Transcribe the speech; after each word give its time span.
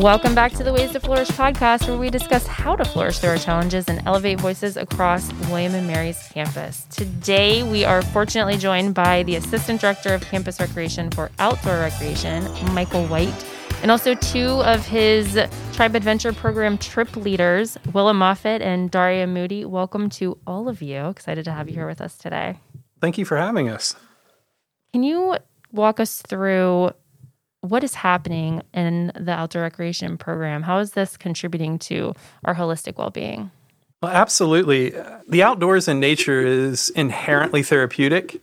Welcome 0.00 0.34
back 0.34 0.52
to 0.52 0.64
the 0.64 0.72
Ways 0.72 0.92
to 0.92 1.00
Flourish 1.00 1.28
podcast, 1.28 1.86
where 1.86 1.98
we 1.98 2.08
discuss 2.08 2.46
how 2.46 2.74
to 2.74 2.86
flourish 2.86 3.18
through 3.18 3.32
our 3.32 3.36
challenges 3.36 3.86
and 3.86 4.00
elevate 4.06 4.40
voices 4.40 4.78
across 4.78 5.30
William 5.50 5.74
and 5.74 5.86
Mary's 5.86 6.16
campus. 6.32 6.86
Today, 6.88 7.62
we 7.62 7.84
are 7.84 8.00
fortunately 8.00 8.56
joined 8.56 8.94
by 8.94 9.24
the 9.24 9.36
Assistant 9.36 9.78
Director 9.78 10.14
of 10.14 10.22
Campus 10.22 10.58
Recreation 10.58 11.10
for 11.10 11.30
Outdoor 11.38 11.80
Recreation, 11.80 12.44
Michael 12.72 13.04
White, 13.08 13.46
and 13.82 13.90
also 13.90 14.14
two 14.14 14.62
of 14.62 14.86
his 14.86 15.38
Tribe 15.74 15.94
Adventure 15.94 16.32
Program 16.32 16.78
trip 16.78 17.14
leaders, 17.14 17.76
Willa 17.92 18.14
Moffett 18.14 18.62
and 18.62 18.90
Daria 18.90 19.26
Moody. 19.26 19.66
Welcome 19.66 20.08
to 20.12 20.38
all 20.46 20.70
of 20.70 20.80
you. 20.80 21.08
Excited 21.08 21.44
to 21.44 21.52
have 21.52 21.68
you 21.68 21.74
here 21.74 21.86
with 21.86 22.00
us 22.00 22.16
today. 22.16 22.58
Thank 23.02 23.18
you 23.18 23.26
for 23.26 23.36
having 23.36 23.68
us. 23.68 23.94
Can 24.94 25.02
you 25.02 25.36
walk 25.72 26.00
us 26.00 26.22
through 26.22 26.92
what 27.60 27.84
is 27.84 27.94
happening 27.94 28.62
in 28.72 29.12
the 29.18 29.32
outdoor 29.32 29.62
recreation 29.62 30.16
program? 30.16 30.62
How 30.62 30.78
is 30.78 30.92
this 30.92 31.16
contributing 31.16 31.78
to 31.80 32.14
our 32.44 32.54
holistic 32.54 32.96
well 32.96 33.10
being? 33.10 33.50
Well, 34.02 34.12
absolutely. 34.12 34.94
The 35.28 35.42
outdoors 35.42 35.86
and 35.86 36.00
nature 36.00 36.40
is 36.40 36.88
inherently 36.90 37.62
therapeutic. 37.62 38.40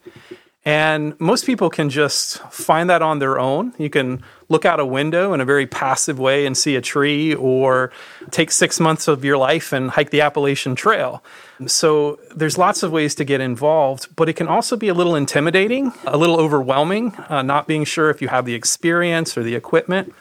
And 0.68 1.18
most 1.18 1.46
people 1.46 1.70
can 1.70 1.90
just 1.90 2.40
find 2.52 2.90
that 2.90 3.02
on 3.02 3.20
their 3.20 3.40
own. 3.40 3.74
You 3.78 3.90
can 3.90 4.22
look 4.50 4.66
out 4.66 4.82
a 4.82 4.86
window 4.86 5.32
in 5.32 5.40
a 5.40 5.46
very 5.46 5.66
passive 5.66 6.20
way 6.20 6.46
and 6.46 6.58
see 6.58 6.76
a 6.76 6.82
tree, 6.82 7.34
or 7.34 7.90
take 8.32 8.52
six 8.52 8.78
months 8.78 9.08
of 9.08 9.24
your 9.24 9.38
life 9.38 9.72
and 9.72 9.90
hike 9.90 10.10
the 10.10 10.20
Appalachian 10.20 10.76
Trail. 10.76 11.24
So 11.68 12.20
there's 12.36 12.58
lots 12.58 12.84
of 12.84 12.92
ways 12.92 13.16
to 13.16 13.24
get 13.24 13.40
involved, 13.40 14.14
but 14.18 14.28
it 14.28 14.34
can 14.34 14.50
also 14.50 14.76
be 14.76 14.90
a 14.90 14.94
little 14.94 15.16
intimidating, 15.16 15.94
a 16.06 16.18
little 16.18 16.38
overwhelming, 16.38 17.16
uh, 17.30 17.44
not 17.44 17.66
being 17.66 17.86
sure 17.86 18.10
if 18.10 18.22
you 18.22 18.28
have 18.28 18.44
the 18.44 18.54
experience 18.54 19.38
or 19.38 19.44
the 19.44 19.56
equipment. 19.56 20.14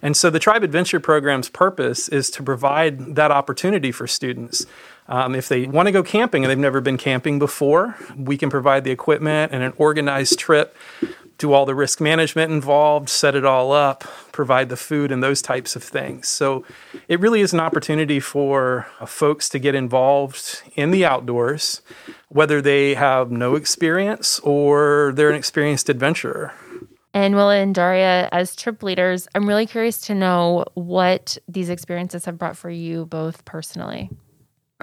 And 0.00 0.16
so 0.16 0.30
the 0.30 0.38
Tribe 0.38 0.62
Adventure 0.62 1.00
Program's 1.00 1.48
purpose 1.48 2.08
is 2.08 2.30
to 2.30 2.42
provide 2.44 3.16
that 3.16 3.32
opportunity 3.32 3.90
for 3.90 4.06
students. 4.06 4.64
Um, 5.08 5.34
if 5.34 5.48
they 5.48 5.66
want 5.66 5.86
to 5.86 5.92
go 5.92 6.02
camping 6.02 6.44
and 6.44 6.50
they've 6.50 6.58
never 6.58 6.80
been 6.80 6.98
camping 6.98 7.38
before, 7.38 7.96
we 8.16 8.36
can 8.36 8.50
provide 8.50 8.84
the 8.84 8.90
equipment 8.90 9.52
and 9.52 9.62
an 9.62 9.72
organized 9.78 10.38
trip, 10.38 10.76
do 11.38 11.52
all 11.52 11.64
the 11.64 11.74
risk 11.74 12.00
management 12.00 12.52
involved, 12.52 13.08
set 13.08 13.34
it 13.34 13.44
all 13.44 13.72
up, 13.72 14.04
provide 14.32 14.68
the 14.68 14.76
food 14.76 15.10
and 15.10 15.22
those 15.22 15.40
types 15.40 15.74
of 15.76 15.82
things. 15.82 16.28
So 16.28 16.64
it 17.06 17.20
really 17.20 17.40
is 17.40 17.54
an 17.54 17.60
opportunity 17.60 18.20
for 18.20 18.86
uh, 19.00 19.06
folks 19.06 19.48
to 19.50 19.58
get 19.58 19.74
involved 19.74 20.62
in 20.74 20.90
the 20.90 21.06
outdoors, 21.06 21.80
whether 22.28 22.60
they 22.60 22.94
have 22.94 23.30
no 23.30 23.54
experience 23.54 24.40
or 24.40 25.12
they're 25.14 25.30
an 25.30 25.36
experienced 25.36 25.88
adventurer. 25.88 26.52
And 27.14 27.34
Willa 27.34 27.56
and 27.56 27.74
Daria, 27.74 28.28
as 28.30 28.54
trip 28.54 28.82
leaders, 28.82 29.26
I'm 29.34 29.48
really 29.48 29.66
curious 29.66 30.02
to 30.02 30.14
know 30.14 30.66
what 30.74 31.38
these 31.48 31.70
experiences 31.70 32.26
have 32.26 32.36
brought 32.36 32.56
for 32.56 32.68
you 32.68 33.06
both 33.06 33.44
personally. 33.46 34.10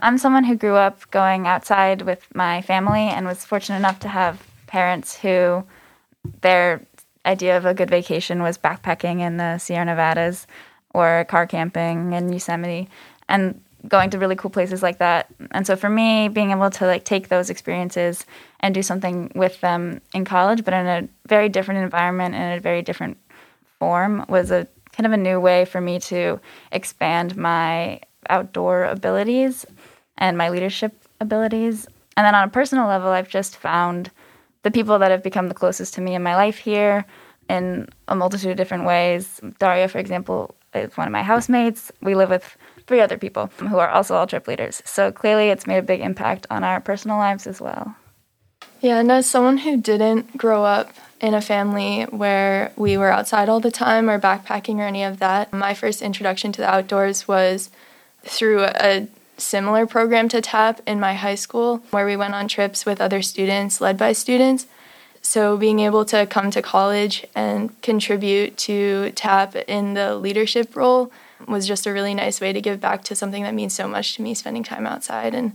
I'm 0.01 0.17
someone 0.17 0.43
who 0.43 0.57
grew 0.57 0.75
up 0.75 1.09
going 1.11 1.47
outside 1.47 2.01
with 2.01 2.27
my 2.35 2.61
family 2.61 3.07
and 3.07 3.25
was 3.25 3.45
fortunate 3.45 3.77
enough 3.77 3.99
to 4.01 4.09
have 4.09 4.45
parents 4.67 5.17
who 5.17 5.63
their 6.41 6.85
idea 7.25 7.55
of 7.55 7.65
a 7.65 7.73
good 7.73 7.89
vacation 7.89 8.41
was 8.41 8.57
backpacking 8.57 9.21
in 9.21 9.37
the 9.37 9.57
Sierra 9.57 9.85
Nevadas 9.85 10.47
or 10.93 11.25
car 11.29 11.47
camping 11.47 12.11
in 12.11 12.31
Yosemite 12.31 12.89
and 13.29 13.61
going 13.87 14.09
to 14.09 14.19
really 14.19 14.35
cool 14.35 14.51
places 14.51 14.83
like 14.83 14.97
that. 14.97 15.27
And 15.51 15.65
so 15.65 15.77
for 15.77 15.89
me, 15.89 16.27
being 16.27 16.51
able 16.51 16.69
to 16.71 16.85
like 16.85 17.05
take 17.05 17.29
those 17.29 17.49
experiences 17.49 18.25
and 18.59 18.75
do 18.75 18.81
something 18.81 19.31
with 19.33 19.61
them 19.61 20.01
in 20.13 20.25
college, 20.25 20.65
but 20.65 20.73
in 20.73 20.87
a 20.87 21.07
very 21.27 21.47
different 21.47 21.83
environment 21.83 22.35
and 22.35 22.57
a 22.57 22.61
very 22.61 22.81
different 22.81 23.17
form 23.79 24.25
was 24.27 24.51
a 24.51 24.67
kind 24.91 25.05
of 25.05 25.13
a 25.13 25.17
new 25.17 25.39
way 25.39 25.63
for 25.63 25.79
me 25.79 25.99
to 25.99 26.39
expand 26.73 27.37
my 27.37 28.01
outdoor 28.29 28.85
abilities 28.85 29.65
and 30.17 30.37
my 30.37 30.49
leadership 30.49 30.93
abilities. 31.19 31.87
And 32.17 32.25
then 32.25 32.35
on 32.35 32.47
a 32.47 32.51
personal 32.51 32.87
level, 32.87 33.09
I've 33.09 33.29
just 33.29 33.57
found 33.57 34.11
the 34.63 34.71
people 34.71 34.97
that 34.99 35.11
have 35.11 35.23
become 35.23 35.47
the 35.47 35.53
closest 35.53 35.93
to 35.95 36.01
me 36.01 36.15
in 36.15 36.23
my 36.23 36.35
life 36.35 36.57
here 36.57 37.05
in 37.49 37.87
a 38.07 38.15
multitude 38.15 38.51
of 38.51 38.57
different 38.57 38.85
ways. 38.85 39.39
Daria, 39.59 39.87
for 39.87 39.99
example, 39.99 40.55
is 40.73 40.97
one 40.97 41.07
of 41.07 41.11
my 41.11 41.23
housemates. 41.23 41.91
We 42.01 42.15
live 42.15 42.29
with 42.29 42.57
three 42.87 43.01
other 43.01 43.17
people 43.17 43.47
who 43.57 43.77
are 43.77 43.89
also 43.89 44.15
all 44.15 44.27
trip 44.27 44.47
leaders. 44.47 44.81
So 44.85 45.11
clearly, 45.11 45.49
it's 45.49 45.67
made 45.67 45.77
a 45.77 45.83
big 45.83 46.01
impact 46.01 46.47
on 46.49 46.63
our 46.63 46.79
personal 46.79 47.17
lives 47.17 47.47
as 47.47 47.61
well. 47.61 47.95
Yeah, 48.81 48.99
and 48.99 49.11
as 49.11 49.25
someone 49.25 49.59
who 49.59 49.77
didn't 49.77 50.37
grow 50.37 50.63
up 50.63 50.91
in 51.21 51.33
a 51.33 51.41
family 51.41 52.03
where 52.03 52.71
we 52.75 52.97
were 52.97 53.11
outside 53.11 53.49
all 53.49 53.59
the 53.59 53.71
time 53.71 54.09
or 54.09 54.19
backpacking 54.19 54.77
or 54.77 54.83
any 54.83 55.03
of 55.03 55.19
that, 55.19 55.51
my 55.53 55.73
first 55.73 56.01
introduction 56.01 56.51
to 56.51 56.61
the 56.61 56.69
outdoors 56.69 57.27
was 57.27 57.69
through 58.23 58.65
a 58.65 59.07
similar 59.37 59.85
program 59.85 60.29
to 60.29 60.41
TAP 60.41 60.81
in 60.87 60.99
my 60.99 61.13
high 61.13 61.35
school, 61.35 61.83
where 61.91 62.05
we 62.05 62.15
went 62.15 62.33
on 62.33 62.47
trips 62.47 62.85
with 62.85 63.01
other 63.01 63.21
students, 63.21 63.81
led 63.81 63.97
by 63.97 64.13
students. 64.13 64.67
So, 65.21 65.57
being 65.57 65.79
able 65.79 66.05
to 66.05 66.27
come 66.27 66.51
to 66.51 66.61
college 66.61 67.25
and 67.33 67.81
contribute 67.81 68.57
to 68.57 69.11
TAP 69.11 69.55
in 69.67 69.95
the 69.95 70.15
leadership 70.15 70.75
role 70.75 71.11
was 71.47 71.67
just 71.67 71.87
a 71.87 71.91
really 71.91 72.13
nice 72.13 72.39
way 72.39 72.53
to 72.53 72.61
give 72.61 72.79
back 72.79 73.03
to 73.05 73.15
something 73.15 73.43
that 73.43 73.53
means 73.53 73.73
so 73.73 73.87
much 73.87 74.15
to 74.15 74.21
me, 74.21 74.33
spending 74.33 74.63
time 74.63 74.85
outside 74.85 75.33
and 75.33 75.53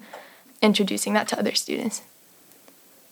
introducing 0.60 1.14
that 1.14 1.28
to 1.28 1.38
other 1.38 1.54
students. 1.54 2.02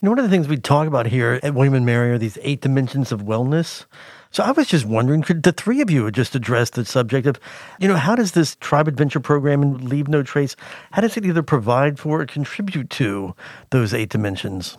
Know, 0.01 0.11
one 0.11 0.19
of 0.19 0.23
the 0.23 0.29
things 0.29 0.47
we 0.47 0.57
talk 0.57 0.87
about 0.87 1.07
here 1.07 1.39
at 1.43 1.53
William 1.53 1.73
and 1.73 1.85
Mary 1.85 2.11
are 2.11 2.17
these 2.17 2.37
eight 2.41 2.61
dimensions 2.61 3.11
of 3.11 3.23
wellness. 3.23 3.85
So 4.31 4.43
I 4.43 4.51
was 4.51 4.67
just 4.67 4.85
wondering, 4.85 5.23
could 5.23 5.41
the 5.41 5.51
three 5.51 5.81
of 5.81 5.89
you 5.89 6.09
just 6.11 6.35
address 6.35 6.69
the 6.69 6.85
subject 6.85 7.25
of, 7.25 7.39
you 7.79 7.87
know, 7.87 7.95
how 7.95 8.15
does 8.15 8.33
this 8.33 8.55
Tribe 8.57 8.87
Adventure 8.87 9.19
program 9.19 9.63
and 9.63 9.89
Leave 9.89 10.07
No 10.07 10.21
Trace, 10.21 10.55
how 10.91 11.01
does 11.01 11.17
it 11.17 11.25
either 11.25 11.41
provide 11.41 11.97
for 11.97 12.21
or 12.21 12.25
contribute 12.27 12.89
to 12.91 13.35
those 13.71 13.93
eight 13.93 14.09
dimensions? 14.09 14.77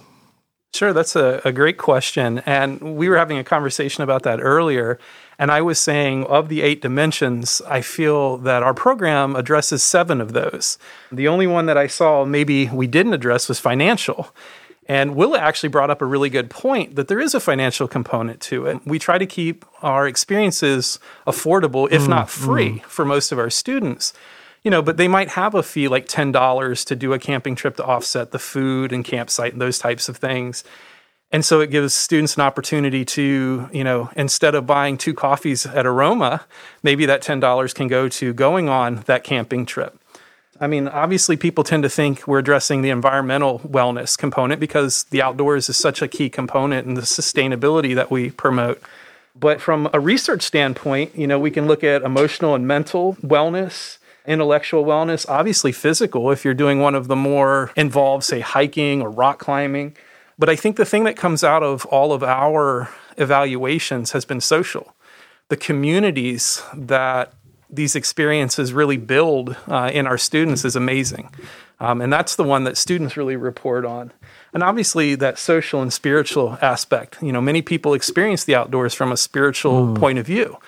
Sure, 0.73 0.93
that's 0.93 1.17
a, 1.17 1.43
a 1.45 1.51
great 1.51 1.79
question. 1.79 2.39
And 2.47 2.97
we 2.97 3.09
were 3.09 3.17
having 3.17 3.39
a 3.39 3.45
conversation 3.45 4.05
about 4.05 4.23
that 4.23 4.41
earlier. 4.41 5.01
And 5.37 5.51
I 5.51 5.63
was 5.63 5.81
saying, 5.81 6.27
of 6.27 6.49
the 6.49 6.63
eight 6.63 6.81
dimensions, 6.81 7.61
I 7.67 7.81
feel 7.81 8.37
that 8.39 8.63
our 8.63 8.75
program 8.75 9.35
addresses 9.35 9.83
seven 9.83 10.21
of 10.21 10.33
those. 10.33 10.79
The 11.11 11.27
only 11.27 11.49
one 11.49 11.67
that 11.67 11.77
I 11.77 11.89
saw 11.89 12.25
maybe 12.25 12.69
we 12.69 12.87
didn't 12.87 13.15
address 13.15 13.49
was 13.49 13.59
financial. 13.59 14.33
And 14.91 15.15
Willa 15.15 15.39
actually 15.39 15.69
brought 15.69 15.89
up 15.89 16.03
a 16.03 16.05
really 16.05 16.31
good 16.31 16.51
point 16.51 16.97
that 16.97 17.07
there 17.07 17.21
is 17.21 17.33
a 17.33 17.39
financial 17.39 17.87
component 17.87 18.41
to 18.41 18.67
it. 18.67 18.85
We 18.85 18.99
try 18.99 19.19
to 19.19 19.25
keep 19.25 19.65
our 19.83 20.09
experiences 20.09 20.99
affordable, 21.29 21.87
if 21.93 22.03
mm, 22.03 22.09
not 22.09 22.29
free, 22.29 22.81
mm. 22.81 22.83
for 22.83 23.05
most 23.05 23.31
of 23.31 23.39
our 23.39 23.51
students. 23.51 24.13
You 24.65 24.71
know, 24.73 24.83
but 24.83 24.97
they 24.97 25.07
might 25.07 25.29
have 25.29 25.55
a 25.55 25.63
fee 25.63 25.87
like 25.87 26.09
$10 26.09 26.85
to 26.87 26.97
do 26.97 27.13
a 27.13 27.21
camping 27.21 27.55
trip 27.55 27.77
to 27.77 27.85
offset 27.85 28.33
the 28.33 28.41
food 28.41 28.93
and 28.93 29.05
campsite 29.05 29.53
and 29.53 29.63
those 29.63 29.79
types 29.79 30.09
of 30.09 30.17
things. 30.17 30.65
And 31.31 31.45
so 31.45 31.61
it 31.61 31.71
gives 31.71 31.95
students 31.95 32.35
an 32.35 32.43
opportunity 32.43 33.05
to, 33.05 33.71
you 33.73 33.85
know, 33.85 34.11
instead 34.17 34.57
of 34.57 34.67
buying 34.67 34.99
two 34.99 35.15
coffees 35.15 35.67
at 35.67 35.87
Aroma, 35.87 36.47
maybe 36.83 37.07
that 37.07 37.23
$10 37.23 37.75
can 37.77 37.87
go 37.87 38.09
to 38.09 38.33
going 38.35 38.69
on 38.69 39.05
that 39.07 39.23
camping 39.23 39.67
trip. 39.67 40.00
I 40.63 40.67
mean, 40.67 40.89
obviously, 40.89 41.39
people 41.39 41.65
tend 41.65 41.85
to 41.85 41.89
think 41.89 42.29
we're 42.29 42.39
addressing 42.39 42.83
the 42.83 42.91
environmental 42.91 43.61
wellness 43.61 44.17
component 44.19 44.61
because 44.61 45.05
the 45.05 45.23
outdoors 45.23 45.71
is 45.71 45.79
such 45.79 46.03
a 46.03 46.09
key 46.09 46.29
component 46.29 46.87
in 46.87 46.95
the 46.95 47.01
sustainability 47.01 47.95
that 47.95 48.11
we 48.11 48.31
promote. 48.31 48.83
But 49.35 49.63
from 49.63 49.89
a 49.95 50.01
research 50.01 50.43
standpoint, 50.43 51.17
you 51.17 51.27
know, 51.27 51.39
we 51.39 51.51
can 51.51 51.67
look 51.67 51.83
at 51.83 52.03
emotional 52.03 52.55
and 52.55 52.67
mental 52.67 53.15
wellness, 53.23 53.97
intellectual 54.27 54.85
wellness, 54.85 55.27
obviously 55.31 55.73
physical 55.73 56.31
if 56.31 56.45
you're 56.45 56.53
doing 56.53 56.81
one 56.81 56.95
of 56.95 57.09
the 57.09 57.17
more 57.17 57.73
involved, 57.75 58.25
say, 58.25 58.41
hiking 58.41 59.01
or 59.01 59.09
rock 59.11 59.39
climbing. 59.39 59.97
But 60.39 60.51
I 60.51 60.57
think 60.57 60.77
the 60.77 60.85
thing 60.85 61.05
that 61.05 61.17
comes 61.17 61.43
out 61.43 61.63
of 61.63 61.87
all 61.87 62.13
of 62.13 62.23
our 62.23 62.91
evaluations 63.17 64.13
has 64.13 64.27
been 64.27 64.43
social. 64.43 64.95
The 65.49 65.57
communities 65.57 66.63
that 66.75 67.33
these 67.73 67.95
experiences 67.95 68.73
really 68.73 68.97
build 68.97 69.57
uh, 69.69 69.91
in 69.93 70.07
our 70.07 70.19
students 70.19 70.65
is 70.65 70.77
amazing. 70.77 71.31
Um, 71.79 72.01
and 72.01 72.13
that's 72.13 72.37
the 72.37 72.45
one 72.45 72.65
that 72.65 72.77
students 72.77 73.17
really 73.17 73.37
report 73.37 73.85
on. 73.85 74.13
And 74.53 74.63
obviously, 74.63 75.15
that 75.15 75.39
social 75.39 75.81
and 75.81 75.93
spiritual 75.93 76.59
aspect. 76.61 77.23
You 77.23 77.33
know, 77.33 77.41
many 77.41 77.63
people 77.63 77.95
experience 77.95 78.45
the 78.45 78.55
outdoors 78.55 78.93
from 78.93 79.13
a 79.13 79.17
spiritual 79.17 79.87
mm. 79.87 79.99
point 79.99 80.19
of 80.19 80.27
view. 80.27 80.59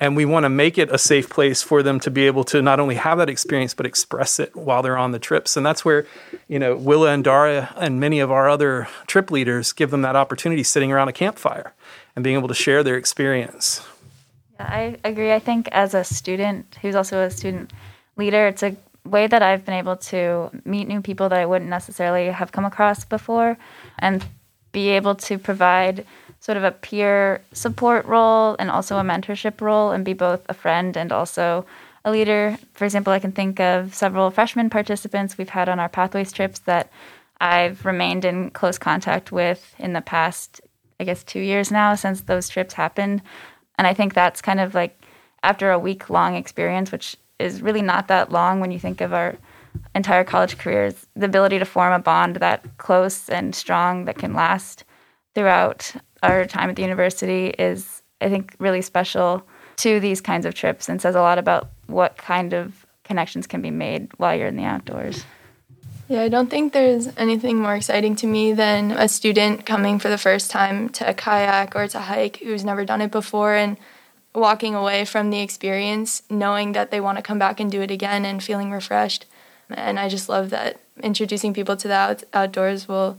And 0.00 0.14
we 0.14 0.24
want 0.24 0.44
to 0.44 0.48
make 0.48 0.78
it 0.78 0.92
a 0.92 0.98
safe 0.98 1.28
place 1.28 1.60
for 1.60 1.82
them 1.82 1.98
to 2.00 2.10
be 2.10 2.26
able 2.26 2.44
to 2.44 2.62
not 2.62 2.78
only 2.78 2.94
have 2.94 3.18
that 3.18 3.28
experience, 3.28 3.74
but 3.74 3.84
express 3.84 4.38
it 4.38 4.54
while 4.54 4.80
they're 4.80 4.96
on 4.96 5.10
the 5.10 5.18
trips. 5.18 5.56
And 5.56 5.66
that's 5.66 5.84
where, 5.84 6.06
you 6.46 6.58
know, 6.58 6.76
Willa 6.76 7.10
and 7.10 7.24
Daria 7.24 7.74
and 7.76 7.98
many 7.98 8.20
of 8.20 8.30
our 8.30 8.48
other 8.48 8.86
trip 9.08 9.32
leaders 9.32 9.72
give 9.72 9.90
them 9.90 10.02
that 10.02 10.14
opportunity 10.14 10.62
sitting 10.62 10.92
around 10.92 11.08
a 11.08 11.12
campfire 11.12 11.74
and 12.14 12.22
being 12.22 12.36
able 12.36 12.46
to 12.46 12.54
share 12.54 12.84
their 12.84 12.96
experience. 12.96 13.84
I 14.58 14.96
agree. 15.04 15.32
I 15.32 15.38
think 15.38 15.68
as 15.72 15.94
a 15.94 16.04
student 16.04 16.78
who's 16.82 16.94
also 16.94 17.22
a 17.22 17.30
student 17.30 17.72
leader, 18.16 18.48
it's 18.48 18.62
a 18.62 18.76
way 19.04 19.26
that 19.26 19.42
I've 19.42 19.64
been 19.64 19.74
able 19.74 19.96
to 19.96 20.50
meet 20.64 20.88
new 20.88 21.00
people 21.00 21.28
that 21.28 21.38
I 21.38 21.46
wouldn't 21.46 21.70
necessarily 21.70 22.26
have 22.26 22.52
come 22.52 22.64
across 22.64 23.04
before 23.04 23.56
and 23.98 24.24
be 24.72 24.90
able 24.90 25.14
to 25.14 25.38
provide 25.38 26.04
sort 26.40 26.56
of 26.56 26.64
a 26.64 26.70
peer 26.70 27.42
support 27.52 28.04
role 28.04 28.56
and 28.58 28.70
also 28.70 28.98
a 28.98 29.02
mentorship 29.02 29.60
role 29.60 29.92
and 29.92 30.04
be 30.04 30.12
both 30.12 30.44
a 30.48 30.54
friend 30.54 30.96
and 30.96 31.10
also 31.12 31.64
a 32.04 32.10
leader. 32.10 32.56
For 32.74 32.84
example, 32.84 33.12
I 33.12 33.18
can 33.18 33.32
think 33.32 33.60
of 33.60 33.94
several 33.94 34.30
freshman 34.30 34.70
participants 34.70 35.38
we've 35.38 35.48
had 35.48 35.68
on 35.68 35.80
our 35.80 35.88
Pathways 35.88 36.32
trips 36.32 36.60
that 36.60 36.90
I've 37.40 37.84
remained 37.84 38.24
in 38.24 38.50
close 38.50 38.78
contact 38.78 39.32
with 39.32 39.74
in 39.78 39.92
the 39.92 40.00
past, 40.00 40.60
I 41.00 41.04
guess, 41.04 41.24
two 41.24 41.40
years 41.40 41.70
now 41.70 41.94
since 41.94 42.20
those 42.22 42.48
trips 42.48 42.74
happened. 42.74 43.22
And 43.78 43.86
I 43.86 43.94
think 43.94 44.12
that's 44.12 44.42
kind 44.42 44.60
of 44.60 44.74
like 44.74 45.00
after 45.42 45.70
a 45.70 45.78
week 45.78 46.10
long 46.10 46.34
experience, 46.34 46.92
which 46.92 47.16
is 47.38 47.62
really 47.62 47.82
not 47.82 48.08
that 48.08 48.32
long 48.32 48.60
when 48.60 48.72
you 48.72 48.78
think 48.78 49.00
of 49.00 49.14
our 49.14 49.36
entire 49.94 50.24
college 50.24 50.58
careers, 50.58 51.06
the 51.14 51.26
ability 51.26 51.58
to 51.58 51.64
form 51.64 51.92
a 51.92 51.98
bond 51.98 52.36
that 52.36 52.64
close 52.78 53.28
and 53.28 53.54
strong 53.54 54.04
that 54.06 54.18
can 54.18 54.34
last 54.34 54.84
throughout 55.34 55.92
our 56.22 56.44
time 56.44 56.68
at 56.68 56.76
the 56.76 56.82
university 56.82 57.48
is, 57.50 58.02
I 58.20 58.28
think, 58.28 58.56
really 58.58 58.82
special 58.82 59.46
to 59.76 60.00
these 60.00 60.20
kinds 60.20 60.44
of 60.44 60.54
trips 60.54 60.88
and 60.88 61.00
says 61.00 61.14
a 61.14 61.20
lot 61.20 61.38
about 61.38 61.70
what 61.86 62.16
kind 62.16 62.52
of 62.52 62.84
connections 63.04 63.46
can 63.46 63.62
be 63.62 63.70
made 63.70 64.10
while 64.18 64.34
you're 64.34 64.48
in 64.48 64.56
the 64.56 64.64
outdoors. 64.64 65.24
Yeah, 66.08 66.22
I 66.22 66.28
don't 66.28 66.48
think 66.48 66.72
there's 66.72 67.08
anything 67.18 67.58
more 67.58 67.74
exciting 67.74 68.16
to 68.16 68.26
me 68.26 68.54
than 68.54 68.92
a 68.92 69.08
student 69.08 69.66
coming 69.66 69.98
for 69.98 70.08
the 70.08 70.16
first 70.16 70.50
time 70.50 70.88
to 70.90 71.08
a 71.08 71.12
kayak 71.12 71.76
or 71.76 71.86
to 71.88 72.00
hike 72.00 72.38
who's 72.38 72.64
never 72.64 72.86
done 72.86 73.02
it 73.02 73.10
before 73.10 73.54
and 73.54 73.76
walking 74.34 74.74
away 74.74 75.04
from 75.04 75.28
the 75.28 75.40
experience 75.40 76.22
knowing 76.30 76.72
that 76.72 76.90
they 76.90 77.00
want 77.00 77.18
to 77.18 77.22
come 77.22 77.38
back 77.38 77.60
and 77.60 77.70
do 77.70 77.82
it 77.82 77.90
again 77.90 78.24
and 78.24 78.42
feeling 78.42 78.70
refreshed. 78.70 79.26
And 79.68 79.98
I 79.98 80.08
just 80.08 80.30
love 80.30 80.48
that 80.48 80.80
introducing 81.02 81.52
people 81.52 81.76
to 81.76 81.88
the 81.88 81.94
out- 81.94 82.24
outdoors 82.32 82.88
will 82.88 83.18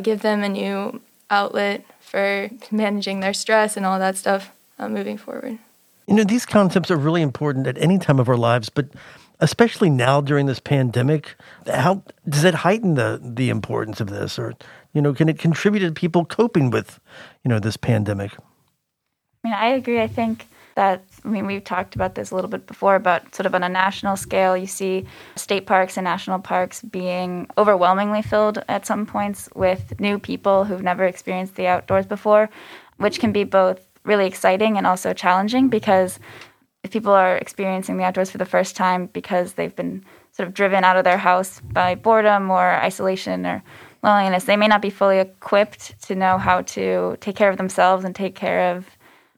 give 0.00 0.22
them 0.22 0.42
a 0.42 0.48
new 0.48 1.02
outlet 1.28 1.84
for 2.00 2.48
managing 2.70 3.20
their 3.20 3.34
stress 3.34 3.76
and 3.76 3.84
all 3.84 3.98
that 3.98 4.16
stuff 4.16 4.50
uh, 4.78 4.88
moving 4.88 5.18
forward. 5.18 5.58
You 6.06 6.14
know, 6.14 6.24
these 6.24 6.46
concepts 6.46 6.90
are 6.90 6.96
really 6.96 7.22
important 7.22 7.66
at 7.66 7.76
any 7.76 7.98
time 7.98 8.18
of 8.18 8.28
our 8.28 8.36
lives, 8.36 8.70
but 8.70 8.86
especially 9.40 9.90
now 9.90 10.20
during 10.20 10.46
this 10.46 10.60
pandemic, 10.60 11.34
how 11.66 12.02
does 12.28 12.44
it 12.44 12.54
heighten 12.54 12.94
the 12.94 13.20
the 13.22 13.50
importance 13.50 14.00
of 14.00 14.08
this, 14.08 14.38
or 14.38 14.54
you 14.92 15.02
know, 15.02 15.14
can 15.14 15.28
it 15.28 15.38
contribute 15.38 15.80
to 15.80 15.92
people 15.92 16.24
coping 16.24 16.70
with 16.70 17.00
you 17.44 17.48
know 17.48 17.58
this 17.58 17.76
pandemic? 17.76 18.32
I 19.42 19.48
mean, 19.48 19.54
I 19.54 19.68
agree. 19.68 20.00
I 20.00 20.06
think 20.06 20.46
that 20.74 21.02
I 21.24 21.28
mean 21.28 21.46
we've 21.46 21.64
talked 21.64 21.94
about 21.94 22.14
this 22.14 22.30
a 22.30 22.34
little 22.34 22.50
bit 22.50 22.66
before, 22.66 22.98
but 22.98 23.34
sort 23.34 23.46
of 23.46 23.54
on 23.54 23.62
a 23.62 23.68
national 23.68 24.16
scale, 24.16 24.56
you 24.56 24.66
see 24.66 25.06
state 25.36 25.66
parks 25.66 25.96
and 25.96 26.04
national 26.04 26.38
parks 26.38 26.82
being 26.82 27.48
overwhelmingly 27.56 28.22
filled 28.22 28.62
at 28.68 28.86
some 28.86 29.06
points 29.06 29.48
with 29.54 29.98
new 30.00 30.18
people 30.18 30.64
who've 30.64 30.82
never 30.82 31.04
experienced 31.04 31.56
the 31.56 31.66
outdoors 31.66 32.06
before, 32.06 32.50
which 32.98 33.18
can 33.18 33.32
be 33.32 33.44
both 33.44 33.86
really 34.04 34.26
exciting 34.26 34.78
and 34.78 34.86
also 34.86 35.12
challenging 35.12 35.68
because 35.68 36.18
if 36.90 36.92
people 36.92 37.12
are 37.12 37.36
experiencing 37.36 37.96
the 37.96 38.04
outdoors 38.04 38.32
for 38.32 38.38
the 38.38 38.44
first 38.44 38.74
time 38.74 39.06
because 39.06 39.52
they've 39.52 39.76
been 39.76 40.04
sort 40.32 40.48
of 40.48 40.54
driven 40.54 40.82
out 40.82 40.96
of 40.96 41.04
their 41.04 41.18
house 41.18 41.60
by 41.60 41.94
boredom 41.94 42.50
or 42.50 42.74
isolation 42.82 43.46
or 43.46 43.62
loneliness, 44.02 44.44
they 44.44 44.56
may 44.56 44.66
not 44.66 44.82
be 44.82 44.90
fully 44.90 45.20
equipped 45.20 45.94
to 46.02 46.16
know 46.16 46.36
how 46.36 46.62
to 46.62 47.16
take 47.20 47.36
care 47.36 47.48
of 47.48 47.58
themselves 47.58 48.04
and 48.04 48.12
take 48.12 48.34
care 48.34 48.74
of 48.74 48.86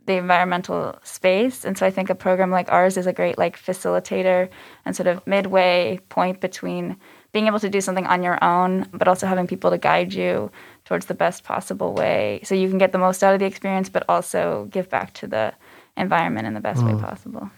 the 0.07 0.15
environmental 0.15 0.99
space. 1.03 1.67
And 1.67 1.77
so 1.77 1.85
I 1.85 1.91
think 1.91 2.09
a 2.09 2.15
program 2.15 2.51
like 2.51 2.73
ours 2.73 2.97
is 2.97 3.07
a 3.07 3.13
great 3.13 3.37
like 3.37 3.59
facilitator 3.59 4.49
and 4.87 4.97
sort 4.97 5.07
of 5.07 5.27
midway 5.27 6.01
point 6.09 6.41
between 6.41 6.97
being 7.33 7.49
able 7.49 7.61
to 7.61 7.69
do 7.69 7.83
something 7.83 8.07
on 8.07 8.23
your 8.23 8.43
own, 8.43 8.89
but 8.95 9.09
also 9.09 9.27
having 9.27 9.47
people 9.47 9.71
to 9.71 9.79
guide 9.79 10.15
you 10.15 10.51
towards 10.87 11.05
the 11.05 11.15
best 11.15 11.45
possible 11.45 11.93
way 11.93 12.41
so 12.45 12.55
you 12.55 12.71
can 12.71 12.79
get 12.79 12.93
the 12.93 12.99
most 12.99 13.23
out 13.23 13.35
of 13.35 13.41
the 13.41 13.47
experience, 13.47 13.91
but 13.91 14.05
also 14.09 14.69
give 14.71 14.89
back 14.89 15.13
to 15.13 15.27
the 15.27 15.53
environment 15.97 16.47
in 16.47 16.55
the 16.55 16.61
best 16.61 16.81
mm. 16.81 16.94
way 16.94 17.03
possible. 17.03 17.50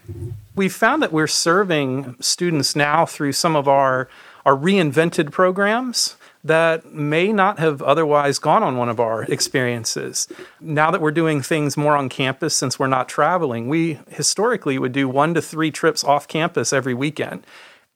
We 0.55 0.69
found 0.69 1.01
that 1.01 1.11
we're 1.11 1.27
serving 1.27 2.15
students 2.19 2.75
now 2.75 3.05
through 3.05 3.33
some 3.33 3.55
of 3.55 3.67
our, 3.67 4.09
our 4.45 4.55
reinvented 4.55 5.31
programs 5.31 6.15
that 6.43 6.93
may 6.93 7.33
not 7.33 7.57
have 7.57 7.81
otherwise 7.81 8.37
gone 8.37 8.61
on 8.61 8.77
one 8.77 8.87
of 8.87 8.99
our 8.99 9.23
experiences. 9.23 10.27
Now 10.61 10.91
that 10.91 11.01
we're 11.01 11.11
doing 11.11 11.41
things 11.41 11.75
more 11.75 11.97
on 11.97 12.07
campus 12.07 12.55
since 12.55 12.77
we're 12.77 12.85
not 12.85 13.09
traveling, 13.09 13.67
we 13.67 13.99
historically 14.09 14.77
would 14.77 14.91
do 14.91 15.09
one 15.09 15.33
to 15.33 15.41
three 15.41 15.71
trips 15.71 16.03
off 16.03 16.27
campus 16.27 16.71
every 16.71 16.93
weekend. 16.93 17.45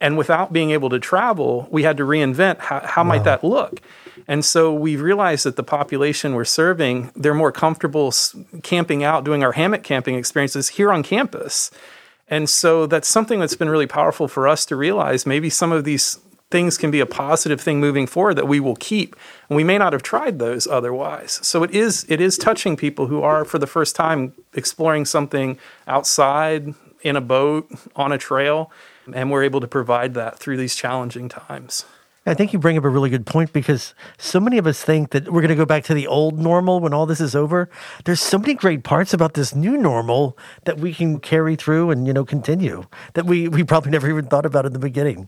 And 0.01 0.17
without 0.17 0.51
being 0.51 0.71
able 0.71 0.89
to 0.89 0.99
travel, 0.99 1.67
we 1.69 1.83
had 1.83 1.97
to 1.97 2.03
reinvent 2.03 2.57
how, 2.57 2.79
how 2.79 3.03
wow. 3.03 3.09
might 3.09 3.23
that 3.25 3.43
look. 3.43 3.81
And 4.29 4.45
so 4.45 4.71
we 4.71 4.95
realized 4.95 5.43
that 5.45 5.55
the 5.55 5.63
population 5.63 6.35
we're 6.35 6.45
serving, 6.45 7.11
they're 7.15 7.33
more 7.33 7.51
comfortable 7.51 8.13
camping 8.61 9.03
out, 9.03 9.23
doing 9.23 9.43
our 9.43 9.53
hammock 9.53 9.81
camping 9.81 10.13
experiences 10.13 10.69
here 10.69 10.91
on 10.93 11.01
campus. 11.01 11.71
And 12.27 12.47
so 12.47 12.85
that's 12.85 13.07
something 13.07 13.39
that's 13.39 13.55
been 13.55 13.71
really 13.71 13.87
powerful 13.87 14.27
for 14.27 14.47
us 14.47 14.67
to 14.67 14.75
realize. 14.75 15.25
Maybe 15.25 15.49
some 15.49 15.71
of 15.71 15.83
these 15.83 16.19
things 16.51 16.77
can 16.77 16.91
be 16.91 16.99
a 16.99 17.07
positive 17.07 17.59
thing 17.59 17.79
moving 17.79 18.05
forward 18.05 18.35
that 18.35 18.47
we 18.47 18.59
will 18.59 18.75
keep. 18.75 19.15
And 19.49 19.55
we 19.55 19.63
may 19.63 19.79
not 19.79 19.93
have 19.93 20.03
tried 20.03 20.37
those 20.37 20.67
otherwise. 20.67 21.39
So 21.41 21.63
it 21.63 21.71
is 21.71 22.05
it 22.07 22.21
is 22.21 22.37
touching 22.37 22.77
people 22.77 23.07
who 23.07 23.23
are 23.23 23.43
for 23.43 23.57
the 23.57 23.65
first 23.65 23.95
time 23.95 24.33
exploring 24.53 25.05
something 25.05 25.57
outside 25.87 26.75
in 27.01 27.15
a 27.15 27.21
boat 27.21 27.67
on 27.95 28.11
a 28.11 28.19
trail 28.19 28.71
and 29.11 29.31
we're 29.31 29.43
able 29.43 29.59
to 29.59 29.67
provide 29.67 30.13
that 30.13 30.37
through 30.37 30.57
these 30.57 30.75
challenging 30.75 31.29
times. 31.29 31.85
I 32.29 32.35
think 32.35 32.53
you 32.53 32.59
bring 32.59 32.77
up 32.77 32.83
a 32.83 32.89
really 32.89 33.09
good 33.09 33.25
point 33.25 33.53
because 33.53 33.95
so 34.19 34.39
many 34.39 34.59
of 34.59 34.67
us 34.67 34.83
think 34.83 35.09
that 35.11 35.31
we're 35.31 35.41
going 35.41 35.49
to 35.49 35.55
go 35.55 35.65
back 35.65 35.83
to 35.85 35.95
the 35.95 36.05
old 36.05 36.37
normal 36.37 36.79
when 36.79 36.93
all 36.93 37.07
this 37.07 37.19
is 37.19 37.35
over. 37.35 37.71
There's 38.05 38.21
so 38.21 38.37
many 38.37 38.53
great 38.53 38.83
parts 38.83 39.15
about 39.15 39.33
this 39.33 39.55
new 39.55 39.75
normal 39.75 40.37
that 40.65 40.77
we 40.77 40.93
can 40.93 41.19
carry 41.19 41.55
through 41.55 41.89
and 41.89 42.05
you 42.05 42.13
know 42.13 42.23
continue 42.23 42.83
that 43.15 43.25
we 43.25 43.47
we 43.47 43.63
probably 43.63 43.89
never 43.89 44.07
even 44.07 44.27
thought 44.27 44.45
about 44.45 44.67
in 44.67 44.73
the 44.73 44.79
beginning. 44.79 45.27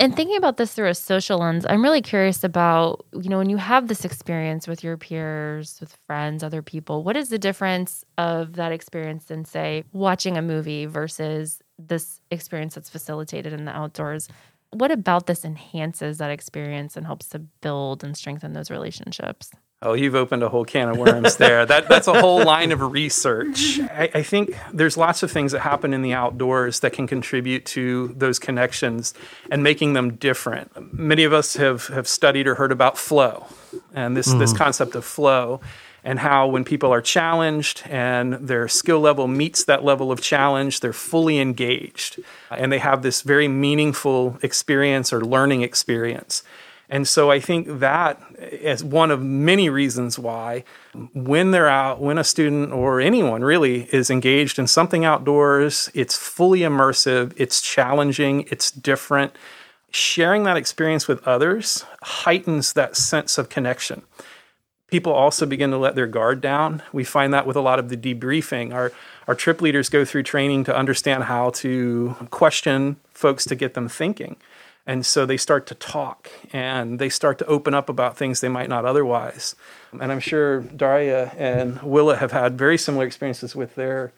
And 0.00 0.14
thinking 0.16 0.36
about 0.36 0.56
this 0.56 0.74
through 0.74 0.88
a 0.88 0.94
social 0.94 1.38
lens, 1.38 1.64
I'm 1.68 1.82
really 1.82 2.02
curious 2.02 2.42
about, 2.42 3.04
you 3.12 3.28
know, 3.28 3.38
when 3.38 3.50
you 3.50 3.56
have 3.56 3.86
this 3.88 4.04
experience 4.04 4.66
with 4.66 4.84
your 4.84 4.96
peers, 4.96 5.78
with 5.80 5.96
friends, 6.06 6.42
other 6.42 6.62
people, 6.62 7.02
what 7.02 7.16
is 7.16 7.30
the 7.30 7.38
difference 7.38 8.04
of 8.16 8.54
that 8.54 8.70
experience 8.70 9.24
than, 9.24 9.44
say, 9.44 9.82
watching 9.92 10.36
a 10.36 10.42
movie 10.42 10.86
versus 10.86 11.60
this 11.80 12.20
experience 12.30 12.76
that's 12.76 12.90
facilitated 12.90 13.52
in 13.52 13.64
the 13.64 13.76
outdoors? 13.76 14.28
What 14.70 14.90
about 14.90 15.26
this 15.26 15.44
enhances 15.44 16.18
that 16.18 16.30
experience 16.30 16.96
and 16.96 17.06
helps 17.06 17.28
to 17.28 17.38
build 17.38 18.04
and 18.04 18.16
strengthen 18.16 18.52
those 18.52 18.70
relationships? 18.70 19.50
Oh, 19.80 19.92
you've 19.92 20.16
opened 20.16 20.42
a 20.42 20.48
whole 20.48 20.64
can 20.64 20.88
of 20.88 20.98
worms 20.98 21.36
there. 21.36 21.64
that, 21.64 21.88
that's 21.88 22.08
a 22.08 22.20
whole 22.20 22.44
line 22.44 22.72
of 22.72 22.82
research. 22.82 23.78
I, 23.82 24.10
I, 24.12 24.22
think 24.24 24.56
there's 24.72 24.96
lots 24.96 25.22
of 25.22 25.30
things 25.30 25.52
that 25.52 25.60
happen 25.60 25.94
in 25.94 26.02
the 26.02 26.12
outdoors 26.12 26.80
that 26.80 26.92
can 26.92 27.06
contribute 27.06 27.64
to 27.66 28.08
those 28.08 28.40
connections 28.40 29.14
and 29.52 29.62
making 29.62 29.92
them 29.92 30.16
different. 30.16 30.92
Many 30.92 31.22
of 31.22 31.32
us 31.32 31.54
have, 31.54 31.86
have 31.88 32.08
studied 32.08 32.48
or 32.48 32.56
heard 32.56 32.72
about 32.72 32.98
flow 32.98 33.46
and 33.94 34.16
this, 34.16 34.28
mm. 34.28 34.40
this 34.40 34.52
concept 34.52 34.96
of 34.96 35.04
flow 35.04 35.60
and 36.04 36.20
how 36.20 36.46
when 36.46 36.64
people 36.64 36.92
are 36.92 37.02
challenged 37.02 37.82
and 37.86 38.34
their 38.34 38.68
skill 38.68 39.00
level 39.00 39.26
meets 39.26 39.64
that 39.64 39.84
level 39.84 40.12
of 40.12 40.20
challenge, 40.20 40.80
they're 40.80 40.92
fully 40.92 41.38
engaged 41.38 42.20
and 42.50 42.72
they 42.72 42.78
have 42.78 43.02
this 43.02 43.22
very 43.22 43.48
meaningful 43.48 44.38
experience 44.42 45.12
or 45.12 45.20
learning 45.20 45.62
experience. 45.62 46.42
And 46.90 47.06
so 47.06 47.30
I 47.30 47.38
think 47.38 47.80
that 47.80 48.20
is 48.38 48.82
one 48.82 49.10
of 49.10 49.22
many 49.22 49.68
reasons 49.68 50.18
why 50.18 50.64
when 51.12 51.50
they're 51.50 51.68
out, 51.68 52.00
when 52.00 52.16
a 52.16 52.24
student 52.24 52.72
or 52.72 53.00
anyone 53.00 53.44
really 53.44 53.82
is 53.92 54.08
engaged 54.08 54.58
in 54.58 54.66
something 54.66 55.04
outdoors, 55.04 55.90
it's 55.92 56.16
fully 56.16 56.60
immersive, 56.60 57.34
it's 57.36 57.60
challenging, 57.60 58.46
it's 58.50 58.70
different. 58.70 59.36
Sharing 59.90 60.44
that 60.44 60.56
experience 60.56 61.06
with 61.06 61.26
others 61.26 61.84
heightens 62.02 62.72
that 62.72 62.96
sense 62.96 63.36
of 63.36 63.50
connection. 63.50 64.02
People 64.88 65.12
also 65.12 65.44
begin 65.44 65.70
to 65.70 65.76
let 65.76 65.94
their 65.94 66.06
guard 66.06 66.40
down. 66.40 66.82
We 66.92 67.04
find 67.04 67.32
that 67.34 67.46
with 67.46 67.56
a 67.56 67.60
lot 67.60 67.78
of 67.78 67.90
the 67.90 67.96
debriefing. 67.96 68.72
Our, 68.72 68.90
our 69.26 69.34
trip 69.34 69.60
leaders 69.60 69.90
go 69.90 70.04
through 70.04 70.22
training 70.22 70.64
to 70.64 70.76
understand 70.76 71.24
how 71.24 71.50
to 71.50 72.16
question 72.30 72.96
folks 73.12 73.44
to 73.46 73.54
get 73.54 73.74
them 73.74 73.88
thinking. 73.88 74.36
And 74.86 75.04
so 75.04 75.26
they 75.26 75.36
start 75.36 75.66
to 75.66 75.74
talk 75.74 76.30
and 76.50 76.98
they 76.98 77.10
start 77.10 77.38
to 77.40 77.46
open 77.46 77.74
up 77.74 77.90
about 77.90 78.16
things 78.16 78.40
they 78.40 78.48
might 78.48 78.70
not 78.70 78.86
otherwise. 78.86 79.54
And 79.92 80.10
I'm 80.10 80.20
sure 80.20 80.62
Daria 80.62 81.32
and 81.36 81.82
Willa 81.82 82.16
have 82.16 82.32
had 82.32 82.56
very 82.56 82.78
similar 82.78 83.04
experiences 83.04 83.54
with 83.54 83.74
their 83.74 84.12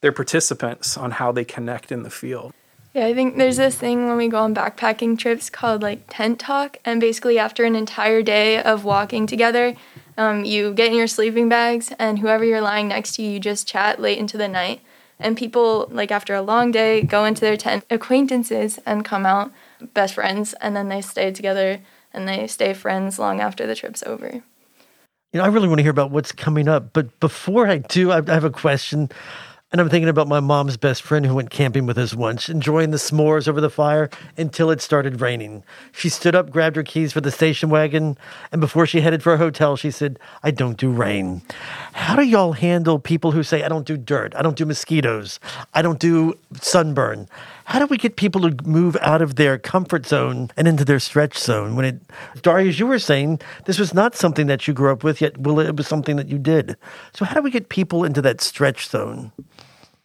their 0.00 0.12
participants 0.12 0.96
on 0.96 1.12
how 1.12 1.32
they 1.32 1.44
connect 1.44 1.90
in 1.90 2.02
the 2.02 2.10
field. 2.10 2.52
Yeah, 2.92 3.06
I 3.06 3.14
think 3.14 3.36
there's 3.36 3.56
this 3.56 3.76
thing 3.76 4.06
when 4.06 4.16
we 4.18 4.28
go 4.28 4.38
on 4.38 4.54
backpacking 4.54 5.18
trips 5.18 5.48
called 5.48 5.82
like 5.82 6.04
tent 6.08 6.38
talk. 6.38 6.76
And 6.84 7.00
basically, 7.00 7.38
after 7.38 7.64
an 7.64 7.74
entire 7.74 8.22
day 8.22 8.62
of 8.62 8.84
walking 8.84 9.26
together, 9.26 9.74
um, 10.16 10.44
you 10.44 10.72
get 10.74 10.90
in 10.90 10.96
your 10.96 11.06
sleeping 11.06 11.48
bags, 11.48 11.92
and 11.98 12.18
whoever 12.18 12.44
you're 12.44 12.60
lying 12.60 12.88
next 12.88 13.16
to, 13.16 13.22
you 13.22 13.40
just 13.40 13.66
chat 13.66 14.00
late 14.00 14.18
into 14.18 14.36
the 14.36 14.48
night. 14.48 14.80
And 15.18 15.36
people, 15.36 15.88
like 15.90 16.10
after 16.10 16.34
a 16.34 16.42
long 16.42 16.72
day, 16.72 17.02
go 17.02 17.24
into 17.24 17.40
their 17.40 17.56
tent, 17.56 17.84
acquaintances, 17.90 18.78
and 18.84 19.04
come 19.04 19.24
out 19.24 19.52
best 19.94 20.14
friends, 20.14 20.54
and 20.54 20.74
then 20.76 20.88
they 20.88 21.00
stay 21.00 21.30
together 21.30 21.80
and 22.12 22.28
they 22.28 22.46
stay 22.46 22.74
friends 22.74 23.18
long 23.18 23.40
after 23.40 23.66
the 23.66 23.74
trip's 23.74 24.02
over. 24.02 24.42
You 25.32 25.38
know, 25.38 25.44
I 25.44 25.48
really 25.48 25.68
want 25.68 25.78
to 25.78 25.82
hear 25.82 25.90
about 25.90 26.10
what's 26.10 26.30
coming 26.30 26.68
up. 26.68 26.92
But 26.92 27.18
before 27.20 27.66
I 27.66 27.78
do, 27.78 28.12
I 28.12 28.16
have 28.16 28.44
a 28.44 28.50
question. 28.50 29.10
And 29.72 29.80
I'm 29.80 29.88
thinking 29.88 30.10
about 30.10 30.28
my 30.28 30.40
mom's 30.40 30.76
best 30.76 31.00
friend 31.00 31.24
who 31.24 31.34
went 31.34 31.48
camping 31.48 31.86
with 31.86 31.96
us 31.96 32.12
once, 32.12 32.50
enjoying 32.50 32.90
the 32.90 32.98
s'mores 32.98 33.48
over 33.48 33.58
the 33.58 33.70
fire 33.70 34.10
until 34.36 34.70
it 34.70 34.82
started 34.82 35.22
raining. 35.22 35.64
She 35.92 36.10
stood 36.10 36.34
up, 36.34 36.50
grabbed 36.50 36.76
her 36.76 36.82
keys 36.82 37.10
for 37.14 37.22
the 37.22 37.30
station 37.30 37.70
wagon, 37.70 38.18
and 38.52 38.60
before 38.60 38.84
she 38.84 39.00
headed 39.00 39.22
for 39.22 39.32
a 39.32 39.38
hotel, 39.38 39.76
she 39.76 39.90
said, 39.90 40.18
I 40.42 40.50
don't 40.50 40.76
do 40.76 40.92
rain. 40.92 41.40
How 41.94 42.14
do 42.16 42.22
y'all 42.22 42.52
handle 42.52 42.98
people 42.98 43.30
who 43.30 43.42
say, 43.42 43.62
I 43.62 43.68
don't 43.70 43.86
do 43.86 43.96
dirt, 43.96 44.34
I 44.36 44.42
don't 44.42 44.58
do 44.58 44.66
mosquitoes, 44.66 45.40
I 45.72 45.80
don't 45.80 45.98
do 45.98 46.34
sunburn? 46.60 47.26
How 47.64 47.78
do 47.78 47.86
we 47.86 47.96
get 47.96 48.16
people 48.16 48.42
to 48.42 48.54
move 48.66 48.98
out 49.00 49.22
of 49.22 49.36
their 49.36 49.56
comfort 49.56 50.04
zone 50.04 50.50
and 50.54 50.68
into 50.68 50.84
their 50.84 50.98
stretch 50.98 51.38
zone? 51.38 51.76
When 51.76 51.86
it, 51.86 52.00
Daria, 52.42 52.68
as 52.68 52.78
you 52.78 52.86
were 52.86 52.98
saying, 52.98 53.40
this 53.64 53.78
was 53.78 53.94
not 53.94 54.14
something 54.14 54.48
that 54.48 54.68
you 54.68 54.74
grew 54.74 54.92
up 54.92 55.02
with, 55.02 55.22
yet 55.22 55.38
well, 55.38 55.60
it 55.60 55.76
was 55.76 55.86
something 55.86 56.16
that 56.16 56.28
you 56.28 56.38
did. 56.38 56.76
So 57.14 57.24
how 57.24 57.34
do 57.36 57.40
we 57.40 57.50
get 57.50 57.70
people 57.70 58.04
into 58.04 58.20
that 58.20 58.42
stretch 58.42 58.88
zone? 58.88 59.32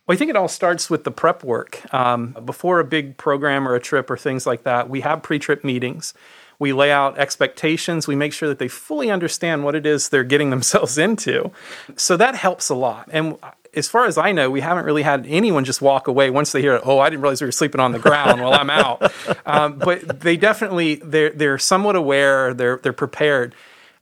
Well, 0.07 0.15
I 0.15 0.17
think 0.17 0.29
it 0.29 0.37
all 0.37 0.47
starts 0.47 0.89
with 0.89 1.03
the 1.03 1.11
prep 1.11 1.43
work. 1.43 1.81
Um, 1.93 2.35
before 2.45 2.79
a 2.79 2.85
big 2.85 3.17
program 3.17 3.67
or 3.67 3.75
a 3.75 3.79
trip 3.79 4.09
or 4.09 4.15
things 4.15 4.47
like 4.47 4.63
that, 4.63 4.89
we 4.89 5.01
have 5.01 5.21
pre 5.21 5.37
trip 5.37 5.65
meetings. 5.65 6.13
We 6.59 6.73
lay 6.73 6.91
out 6.91 7.19
expectations. 7.19 8.07
We 8.07 8.15
make 8.15 8.33
sure 8.33 8.49
that 8.49 8.57
they 8.57 8.69
fully 8.69 9.11
understand 9.11 9.63
what 9.63 9.75
it 9.75 9.85
is 9.85 10.09
they're 10.09 10.23
getting 10.23 10.49
themselves 10.55 10.97
into. 10.97 11.51
So 11.97 12.15
that 12.17 12.35
helps 12.35 12.69
a 12.69 12.75
lot. 12.75 13.09
And 13.11 13.37
as 13.75 13.89
far 13.89 14.05
as 14.05 14.17
I 14.17 14.31
know, 14.31 14.49
we 14.49 14.61
haven't 14.61 14.85
really 14.85 15.03
had 15.03 15.25
anyone 15.27 15.65
just 15.65 15.81
walk 15.81 16.07
away 16.07 16.29
once 16.29 16.53
they 16.53 16.61
hear, 16.61 16.79
"Oh, 16.83 16.99
I 16.99 17.09
didn't 17.09 17.21
realize 17.21 17.41
we 17.41 17.47
were 17.47 17.51
sleeping 17.51 17.81
on 17.81 17.91
the 17.91 17.99
ground 17.99 18.41
while 18.41 18.53
I'm 18.53 18.69
out." 18.69 19.11
Um, 19.45 19.77
but 19.77 20.21
they 20.21 20.35
definitely 20.35 20.95
they're 20.95 21.29
they're 21.29 21.57
somewhat 21.57 21.95
aware. 21.95 22.53
They're 22.53 22.77
they're 22.77 22.91
prepared. 22.91 23.55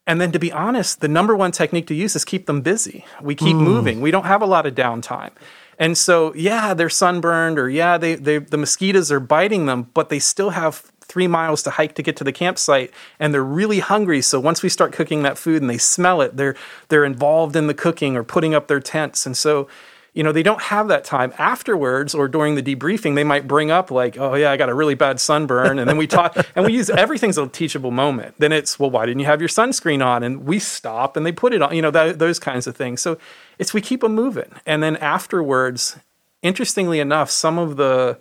And 0.08 0.20
then, 0.20 0.32
to 0.32 0.40
be 0.40 0.52
honest, 0.52 1.02
the 1.02 1.08
number 1.08 1.36
one 1.36 1.52
technique 1.52 1.88
to 1.88 1.96
use 1.96 2.16
is 2.16 2.26
keep 2.26 2.46
them 2.46 2.62
busy. 2.62 3.06
We 3.22 3.36
keep 3.36 3.56
mm. 3.56 3.62
moving. 3.62 4.02
We 4.02 4.12
don't 4.12 4.26
have 4.26 4.42
a 4.42 4.46
lot 4.46 4.66
of 4.66 4.76
downtime. 4.76 5.32
And 5.78 5.98
so, 5.98 6.34
yeah, 6.36 6.74
they're 6.74 6.90
sunburned, 6.90 7.60
or 7.60 7.70
yeah, 7.70 7.98
they, 7.98 8.16
they 8.16 8.38
the 8.38 8.58
mosquitoes 8.58 9.12
are 9.12 9.20
biting 9.20 9.66
them, 9.66 9.90
but 9.94 10.10
they 10.10 10.20
still 10.20 10.52
have 10.52 10.92
three 11.02 11.28
miles 11.28 11.62
to 11.64 11.70
hike 11.70 11.96
to 11.96 12.02
get 12.02 12.16
to 12.18 12.24
the 12.24 12.32
campsite 12.32 12.92
and 13.20 13.34
they're 13.34 13.44
really 13.44 13.80
hungry. 13.80 14.22
So 14.22 14.40
once 14.40 14.64
we 14.64 14.70
start 14.70 14.92
cooking 14.92 15.22
that 15.24 15.38
food 15.38 15.62
and 15.62 15.70
they 15.70 15.78
smell 15.78 16.20
it 16.22 16.36
they're 16.36 16.56
they're 16.90 17.06
involved 17.06 17.56
in 17.56 17.68
the 17.68 17.76
cooking 17.76 18.18
or 18.18 18.24
putting 18.24 18.56
up 18.56 18.68
their 18.68 18.80
tents. 18.80 19.26
And 19.26 19.38
so 19.38 19.68
you 20.16 20.24
know 20.24 20.32
they 20.32 20.42
don't 20.42 20.62
have 20.64 20.88
that 20.88 21.04
time. 21.04 21.34
Afterwards 21.38 22.16
or 22.16 22.28
during 22.28 22.56
the 22.56 22.64
debriefing 22.64 23.14
they 23.14 23.24
might 23.24 23.48
bring 23.48 23.70
up 23.70 23.92
like 23.92 24.18
oh 24.18 24.34
yeah 24.34 24.50
i 24.50 24.58
got 24.58 24.70
a 24.70 24.74
really 24.74 24.96
bad 24.96 25.20
sunburn 25.20 25.78
and 25.78 25.88
then 25.88 25.98
we 25.98 26.08
talk 26.08 26.36
and 26.56 26.66
we 26.66 26.74
use 26.74 26.90
everything's 26.90 27.38
a 27.38 27.48
teachable 27.48 27.92
moment. 27.92 28.34
Then 28.40 28.52
it's 28.52 28.80
well 28.80 28.90
why 28.90 29.06
didn't 29.06 29.20
you 29.20 29.26
have 29.28 29.42
your 29.42 29.50
sunscreen 29.50 30.04
on? 30.04 30.24
And 30.24 30.46
we 30.46 30.58
stop 30.58 31.16
and 31.16 31.26
they 31.26 31.32
put 31.32 31.54
it 31.54 31.62
on 31.62 31.76
you 31.76 31.82
know 31.82 31.92
that, 31.92 32.18
those 32.18 32.40
kinds 32.40 32.66
of 32.66 32.76
things. 32.76 33.02
So 33.02 33.20
it's 33.60 33.74
we 33.74 33.82
keep 33.82 34.02
them 34.02 34.16
moving. 34.16 34.52
And 34.66 34.82
then 34.82 34.96
afterwards 34.98 36.00
interestingly 36.42 37.00
enough 37.00 37.30
some 37.30 37.60
of 37.60 37.76
the 37.76 38.18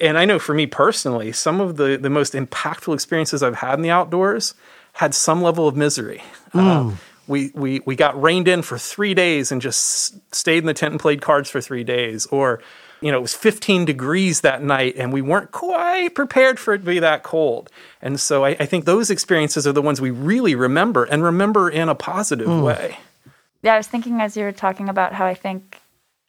and 0.00 0.16
I 0.16 0.24
know 0.24 0.38
for 0.38 0.54
me 0.54 0.66
personally, 0.66 1.30
some 1.32 1.60
of 1.60 1.76
the, 1.76 1.98
the 1.98 2.08
most 2.08 2.32
impactful 2.32 2.94
experiences 2.94 3.42
I've 3.42 3.56
had 3.56 3.74
in 3.74 3.82
the 3.82 3.90
outdoors 3.90 4.54
had 4.94 5.14
some 5.14 5.42
level 5.42 5.68
of 5.68 5.76
misery. 5.76 6.22
Mm. 6.54 6.94
We, 7.26 7.50
we, 7.54 7.80
we 7.86 7.96
got 7.96 8.20
rained 8.20 8.48
in 8.48 8.62
for 8.62 8.78
three 8.78 9.14
days 9.14 9.50
and 9.52 9.62
just 9.62 10.34
stayed 10.34 10.58
in 10.58 10.66
the 10.66 10.74
tent 10.74 10.92
and 10.92 11.00
played 11.00 11.22
cards 11.22 11.50
for 11.50 11.60
three 11.60 11.84
days. 11.84 12.26
Or, 12.26 12.60
you 13.00 13.10
know, 13.10 13.18
it 13.18 13.22
was 13.22 13.34
15 13.34 13.84
degrees 13.84 14.42
that 14.42 14.62
night 14.62 14.94
and 14.96 15.12
we 15.12 15.22
weren't 15.22 15.52
quite 15.52 16.14
prepared 16.14 16.58
for 16.58 16.74
it 16.74 16.78
to 16.78 16.84
be 16.84 16.98
that 16.98 17.22
cold. 17.22 17.70
And 18.02 18.18
so 18.20 18.44
I, 18.44 18.50
I 18.60 18.66
think 18.66 18.84
those 18.84 19.10
experiences 19.10 19.66
are 19.66 19.72
the 19.72 19.82
ones 19.82 20.00
we 20.00 20.10
really 20.10 20.54
remember 20.54 21.04
and 21.04 21.22
remember 21.22 21.70
in 21.70 21.88
a 21.88 21.94
positive 21.94 22.48
mm. 22.48 22.62
way. 22.62 22.98
Yeah, 23.62 23.74
I 23.74 23.76
was 23.78 23.86
thinking 23.86 24.20
as 24.20 24.36
you 24.36 24.44
were 24.44 24.52
talking 24.52 24.88
about 24.88 25.14
how 25.14 25.26
I 25.26 25.34
think 25.34 25.80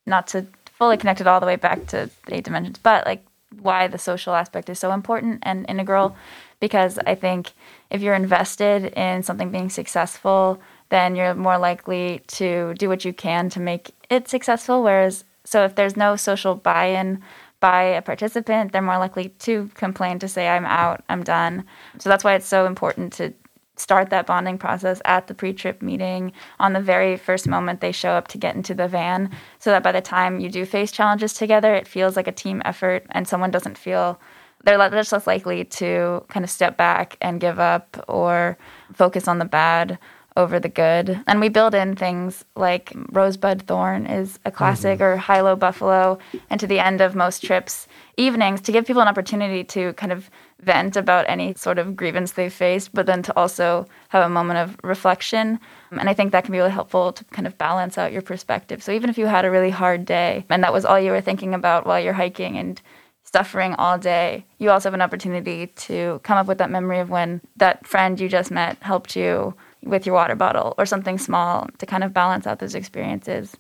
not 0.06 0.28
to 0.28 0.46
fully 0.78 0.98
connect 0.98 1.22
it 1.22 1.28
all 1.28 1.40
the 1.40 1.46
way 1.46 1.56
back 1.56 1.88
to 1.88 2.10
the 2.28 2.36
eight 2.36 2.44
dimensions, 2.44 2.78
but 2.78 3.06
like 3.06 3.26
why 3.62 3.88
the 3.88 3.98
social 3.98 4.34
aspect 4.34 4.70
is 4.70 4.80
so 4.80 4.92
important 4.92 5.40
and 5.44 5.66
integral 5.70 6.16
because 6.60 6.98
I 7.06 7.16
think 7.16 7.52
if 7.90 8.02
you're 8.02 8.16
invested 8.16 8.86
in 8.98 9.24
something 9.24 9.52
being 9.52 9.70
successful, 9.70 10.60
then 10.90 11.16
you're 11.16 11.34
more 11.34 11.58
likely 11.58 12.22
to 12.28 12.74
do 12.76 12.90
what 12.90 13.06
you 13.06 13.14
can 13.14 13.50
to 13.50 13.60
make 13.60 13.92
it 14.10 14.28
successful. 14.28 14.84
Whereas, 14.84 15.24
so 15.44 15.64
if 15.66 15.76
there's 15.76 15.98
no 15.98 16.16
social 16.16 16.56
buy 16.56 16.86
in 16.86 17.22
by 17.60 17.84
a 17.84 18.02
participant, 18.02 18.72
they're 18.72 18.82
more 18.82 19.00
likely 19.00 19.30
to 19.40 19.70
complain, 19.76 20.20
to 20.20 20.28
say, 20.28 20.48
I'm 20.48 20.66
out, 20.66 21.04
I'm 21.10 21.24
done. 21.24 21.66
So 21.98 22.10
that's 22.10 22.24
why 22.24 22.36
it's 22.36 22.46
so 22.46 22.66
important 22.66 23.14
to 23.14 23.34
start 23.78 24.10
that 24.10 24.26
bonding 24.26 24.58
process 24.58 25.02
at 25.06 25.28
the 25.28 25.34
pre-trip 25.34 25.82
meeting 25.82 26.32
on 26.60 26.74
the 26.74 26.80
very 26.80 27.18
first 27.18 27.48
moment 27.48 27.82
they 27.82 27.92
show 27.92 28.12
up 28.12 28.28
to 28.30 28.38
get 28.38 28.56
into 28.56 28.74
the 28.74 28.88
van 28.88 29.30
so 29.60 29.70
that 29.70 29.84
by 29.84 29.92
the 29.92 30.02
time 30.02 30.40
you 30.40 30.50
do 30.50 30.66
face 30.66 30.92
challenges 30.92 31.34
together 31.34 31.76
it 31.76 31.88
feels 31.88 32.16
like 32.16 32.28
a 32.28 32.32
team 32.32 32.62
effort 32.64 33.06
and 33.12 33.28
someone 33.28 33.52
doesn't 33.52 33.78
feel 33.78 34.20
they're 34.64 34.78
less 34.78 35.28
likely 35.28 35.64
to 35.64 36.24
kind 36.28 36.44
of 36.44 36.50
step 36.50 36.76
back 36.78 37.18
and 37.22 37.42
give 37.42 37.60
up 37.60 38.04
or 38.08 38.58
focus 38.94 39.28
on 39.28 39.40
the 39.40 39.46
bad 39.46 40.00
over 40.38 40.60
the 40.60 40.70
good. 40.70 41.22
And 41.28 41.40
we 41.40 41.50
build 41.50 41.74
in 41.74 41.96
things 41.96 42.44
like 42.56 42.92
Rosebud 43.12 43.64
Thorn 43.64 44.06
is 44.06 44.40
a 44.46 44.52
classic 44.52 45.00
mm-hmm. 45.00 45.04
or 45.04 45.18
High 45.18 45.42
Low 45.42 45.56
Buffalo, 45.56 46.20
and 46.50 46.60
to 46.60 46.68
the 46.68 46.80
end 46.80 47.02
of 47.02 47.16
most 47.16 47.44
trips, 47.44 47.88
evenings 48.18 48.62
to 48.62 48.72
give 48.72 48.86
people 48.86 49.02
an 49.02 49.08
opportunity 49.08 49.64
to 49.64 49.94
kind 49.94 50.12
of 50.12 50.30
vent 50.62 50.98
about 50.98 51.26
any 51.28 51.54
sort 51.54 51.78
of 51.78 51.96
grievance 51.96 52.34
they 52.34 52.50
faced, 52.50 52.94
but 52.94 53.06
then 53.06 53.22
to 53.22 53.38
also 53.38 53.88
have 54.10 54.26
a 54.26 54.30
moment 54.30 54.60
of 54.60 54.78
reflection. 54.84 55.60
And 55.92 56.10
I 56.10 56.14
think 56.14 56.32
that 56.32 56.44
can 56.44 56.52
be 56.52 56.58
really 56.58 56.72
helpful 56.72 57.14
to 57.14 57.24
kind 57.26 57.48
of 57.48 57.58
balance 57.58 57.98
out 57.98 58.12
your 58.12 58.22
perspective. 58.22 58.82
So 58.82 58.92
even 58.92 59.10
if 59.10 59.18
you 59.18 59.28
had 59.28 59.46
a 59.46 59.52
really 59.52 59.70
hard 59.70 60.06
day 60.06 60.46
and 60.50 60.64
that 60.64 60.74
was 60.74 60.86
all 60.86 61.00
you 61.00 61.12
were 61.12 61.22
thinking 61.22 61.54
about 61.54 61.86
while 61.86 62.00
you're 62.00 62.14
hiking 62.14 62.58
and 62.58 62.82
suffering 63.24 63.76
all 63.76 63.98
day, 63.98 64.46
you 64.58 64.70
also 64.70 64.90
have 64.90 64.94
an 64.94 65.02
opportunity 65.02 65.68
to 65.68 66.20
come 66.24 66.38
up 66.38 66.48
with 66.48 66.58
that 66.58 66.72
memory 66.72 67.00
of 67.00 67.10
when 67.10 67.42
that 67.58 67.86
friend 67.86 68.20
you 68.20 68.30
just 68.30 68.52
met 68.52 68.78
helped 68.82 69.16
you 69.16 69.54
with 69.86 70.06
your 70.06 70.16
water 70.16 70.36
bottle 70.36 70.76
or 70.78 70.86
something 70.86 71.18
small 71.18 71.68
to 71.78 71.86
kind 71.86 72.04
of 72.04 72.14
balance 72.14 72.46
out 72.48 72.60
those 72.60 72.76
experiences. 72.76 73.56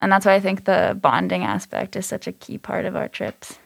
And 0.00 0.12
that's 0.12 0.26
why 0.26 0.34
I 0.34 0.40
think 0.40 0.64
the 0.64 0.98
bonding 1.00 1.44
aspect 1.44 1.96
is 1.96 2.06
such 2.06 2.26
a 2.26 2.32
key 2.32 2.58
part 2.58 2.84
of 2.84 2.94
our 2.94 3.08
trips. 3.08 3.58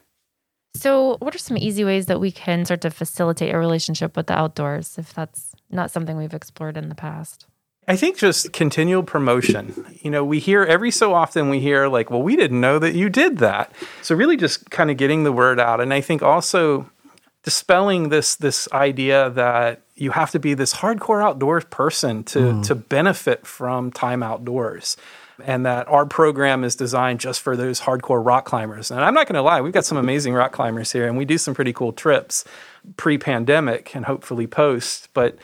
So, 0.74 1.16
what 1.18 1.34
are 1.34 1.38
some 1.38 1.56
easy 1.56 1.84
ways 1.84 2.06
that 2.06 2.20
we 2.20 2.30
can 2.30 2.64
start 2.64 2.82
to 2.82 2.90
facilitate 2.90 3.52
a 3.52 3.58
relationship 3.58 4.16
with 4.16 4.28
the 4.28 4.38
outdoors 4.38 4.96
if 4.98 5.12
that's 5.12 5.52
not 5.70 5.90
something 5.90 6.16
we've 6.16 6.34
explored 6.34 6.76
in 6.76 6.88
the 6.88 6.94
past? 6.94 7.46
I 7.88 7.96
think 7.96 8.18
just 8.18 8.52
continual 8.52 9.02
promotion. 9.02 9.96
You 10.02 10.10
know, 10.10 10.22
we 10.22 10.38
hear 10.38 10.62
every 10.62 10.90
so 10.90 11.14
often 11.14 11.48
we 11.48 11.58
hear 11.58 11.88
like, 11.88 12.10
well, 12.10 12.22
we 12.22 12.36
didn't 12.36 12.60
know 12.60 12.78
that 12.78 12.94
you 12.94 13.08
did 13.08 13.38
that. 13.38 13.72
So 14.02 14.14
really 14.14 14.36
just 14.36 14.70
kind 14.70 14.90
of 14.90 14.98
getting 14.98 15.24
the 15.24 15.32
word 15.32 15.58
out. 15.58 15.80
And 15.80 15.94
I 15.94 16.02
think 16.02 16.22
also 16.22 16.88
dispelling 17.44 18.08
this 18.08 18.36
this 18.36 18.68
idea 18.72 19.30
that 19.30 19.82
you 19.94 20.10
have 20.10 20.30
to 20.30 20.38
be 20.38 20.54
this 20.54 20.74
hardcore 20.74 21.22
outdoors 21.22 21.64
person 21.66 22.24
to 22.24 22.38
mm. 22.38 22.66
to 22.66 22.74
benefit 22.74 23.46
from 23.46 23.90
time 23.90 24.22
outdoors 24.22 24.96
and 25.44 25.64
that 25.66 25.86
our 25.88 26.04
program 26.04 26.64
is 26.64 26.74
designed 26.74 27.20
just 27.20 27.40
for 27.40 27.56
those 27.56 27.80
hardcore 27.82 28.24
rock 28.24 28.44
climbers. 28.44 28.90
And 28.90 29.00
I'm 29.00 29.14
not 29.14 29.26
going 29.26 29.34
to 29.34 29.42
lie, 29.42 29.60
we've 29.60 29.72
got 29.72 29.84
some 29.84 29.98
amazing 29.98 30.34
rock 30.34 30.52
climbers 30.52 30.92
here, 30.92 31.06
and 31.06 31.16
we 31.16 31.24
do 31.24 31.38
some 31.38 31.54
pretty 31.54 31.72
cool 31.72 31.92
trips 31.92 32.44
pre 32.96 33.18
pandemic 33.18 33.94
and 33.94 34.04
hopefully 34.04 34.46
post. 34.46 35.08
But 35.14 35.36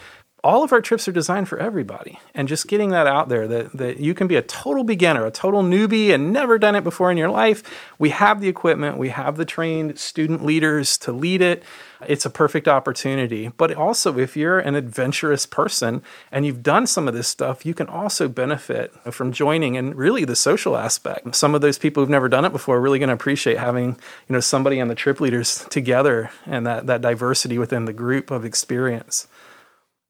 all 0.45 0.63
of 0.63 0.75
our 0.75 0.83
trips 0.83 1.09
are 1.09 1.13
designed 1.13 1.49
for 1.49 1.59
everybody 1.59 2.21
and 2.35 2.47
just 2.47 2.69
getting 2.69 2.91
that 2.91 3.07
out 3.07 3.31
there 3.31 3.49
that, 3.49 3.73
that 3.73 3.99
you 3.99 4.13
can 4.13 4.29
be 4.29 4.37
a 4.37 4.43
total 4.43 4.85
beginner 4.85 5.25
a 5.25 5.31
total 5.31 5.63
newbie 5.63 6.15
and 6.15 6.35
never 6.35 6.59
done 6.59 6.75
it 6.75 6.85
before 6.85 7.11
in 7.11 7.17
your 7.17 7.31
life. 7.31 7.63
We 7.99 8.11
have 8.11 8.43
the 8.43 8.49
equipment 8.49 8.99
we 8.99 9.09
have 9.09 9.39
the 9.39 9.47
trained 9.47 9.99
student 9.99 10.45
leaders 10.45 10.99
to 10.99 11.13
lead 11.13 11.41
it. 11.41 11.63
It's 12.07 12.27
a 12.27 12.31
perfect 12.31 12.69
opportunity. 12.69 13.49
But 13.57 13.75
also 13.75 14.19
if 14.19 14.37
you're 14.37 14.59
an 14.59 14.75
adventurous 14.75 15.47
person 15.47 16.03
and 16.31 16.45
you've 16.45 16.63
done 16.63 16.87
some 16.87 17.09
of 17.09 17.15
this 17.15 17.27
stuff 17.27 17.65
you 17.65 17.73
can 17.73 17.87
also 17.87 18.29
benefit 18.29 18.93
from 19.13 19.33
joining 19.33 19.79
and 19.79 19.95
really 19.97 20.27
the 20.27 20.37
social 20.37 20.77
aspect. 20.77 21.35
Some 21.35 21.55
of 21.55 21.63
those 21.63 21.79
people 21.79 22.03
who've 22.03 22.11
never 22.11 22.29
done 22.29 22.45
it 22.45 22.53
before 22.53 22.77
are 22.77 22.83
really 22.83 22.99
going 22.99 23.09
to 23.09 23.15
appreciate 23.15 23.57
having 23.57 23.97
you 24.29 24.35
know 24.35 24.41
somebody 24.41 24.79
and 24.79 24.91
the 24.91 24.95
trip 24.95 25.23
leaders 25.23 25.65
together 25.71 26.31
and 26.45 26.67
that, 26.67 26.87
that 26.87 27.01
diversity 27.01 27.57
within 27.57 27.87
the 27.87 27.95
group 27.95 28.31
of 28.31 28.45
experience 28.45 29.27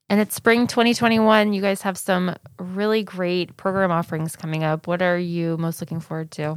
and 0.08 0.20
it's 0.20 0.34
spring 0.34 0.66
2021. 0.66 1.52
You 1.52 1.62
guys 1.62 1.82
have 1.82 1.96
some 1.96 2.36
really 2.58 3.02
great 3.02 3.56
program 3.56 3.90
offerings 3.90 4.36
coming 4.36 4.62
up. 4.62 4.86
What 4.86 5.02
are 5.02 5.18
you 5.18 5.56
most 5.56 5.80
looking 5.80 6.00
forward 6.00 6.30
to? 6.32 6.56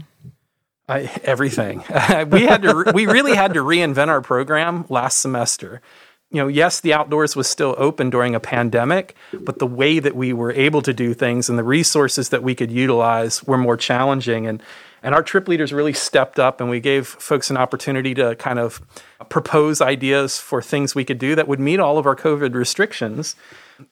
I, 0.90 1.12
everything. 1.24 1.80
we 2.30 2.44
had 2.44 2.62
to. 2.62 2.92
we 2.94 3.06
really 3.06 3.36
had 3.36 3.54
to 3.54 3.60
reinvent 3.62 4.08
our 4.08 4.22
program 4.22 4.86
last 4.90 5.20
semester. 5.20 5.82
You 6.30 6.42
know, 6.42 6.48
yes, 6.48 6.82
the 6.82 6.94
outdoors 6.94 7.38
was 7.38 7.48
still 7.48 7.74
open 7.78 8.10
during 8.10 8.36
a 8.36 8.40
pandemic, 8.40 9.16
but 9.32 9.60
the 9.60 9.68
way 9.68 10.00
that 10.00 10.14
we 10.14 10.34
were 10.34 10.52
able 10.52 10.82
to 10.82 10.94
do 10.94 11.14
things 11.14 11.48
and 11.48 11.58
the 11.58 11.64
resources 11.64 12.30
that 12.30 12.44
we 12.44 12.54
could 12.54 12.70
utilize 12.70 13.44
were 13.46 13.58
more 13.58 13.78
challenging. 13.78 14.46
And 14.46 14.62
and 15.04 15.14
our 15.14 15.24
trip 15.24 15.48
leaders 15.48 15.72
really 15.72 15.94
stepped 15.94 16.40
up 16.40 16.60
and 16.60 16.70
we 16.70 16.80
gave 16.80 17.08
folks 17.08 17.50
an 17.50 17.58
opportunity 17.58 18.14
to 18.16 18.36
kind 18.36 18.60
of 18.60 18.82
propose 19.30 19.82
ideas 19.82 20.40
for 20.40 20.62
things 20.62 20.96
we 20.96 21.06
could 21.06 21.20
do 21.20 21.36
that 21.36 21.48
would 21.48 21.60
meet 21.60 21.80
all 21.80 21.98
of 21.98 22.06
our 22.06 22.16
COVID 22.16 22.54
restrictions. 22.54 23.36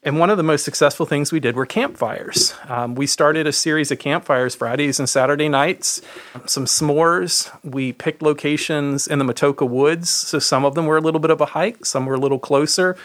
And 0.02 0.20
one 0.20 0.32
of 0.32 0.38
the 0.38 0.44
most 0.44 0.66
successful 0.66 1.06
things 1.06 1.32
we 1.32 1.40
did 1.40 1.56
were 1.56 1.66
campfires. 1.66 2.56
Um, 2.68 2.96
we 2.96 3.06
started 3.06 3.46
a 3.46 3.52
series 3.52 3.92
of 3.92 4.00
campfires 4.00 4.56
Fridays 4.56 5.00
and 5.00 5.08
Saturday 5.08 5.48
nights, 5.48 6.02
some 6.48 6.66
s'mores. 6.66 7.56
We 7.64 7.94
picked 7.94 8.24
locations 8.24 9.08
in 9.08 9.20
the 9.20 9.26
Matoaka 9.26 9.68
Woods. 9.70 10.10
So 10.10 10.40
some 10.40 10.66
of 10.66 10.74
them 10.74 10.88
were 10.88 10.98
a 10.98 11.02
little 11.02 11.20
bit 11.20 11.30
of 11.30 11.40
a 11.40 11.46
hike, 11.46 11.86
some 11.86 12.08
were 12.08 12.16
a 12.16 12.20
little 12.20 12.40
closer. 12.40 12.98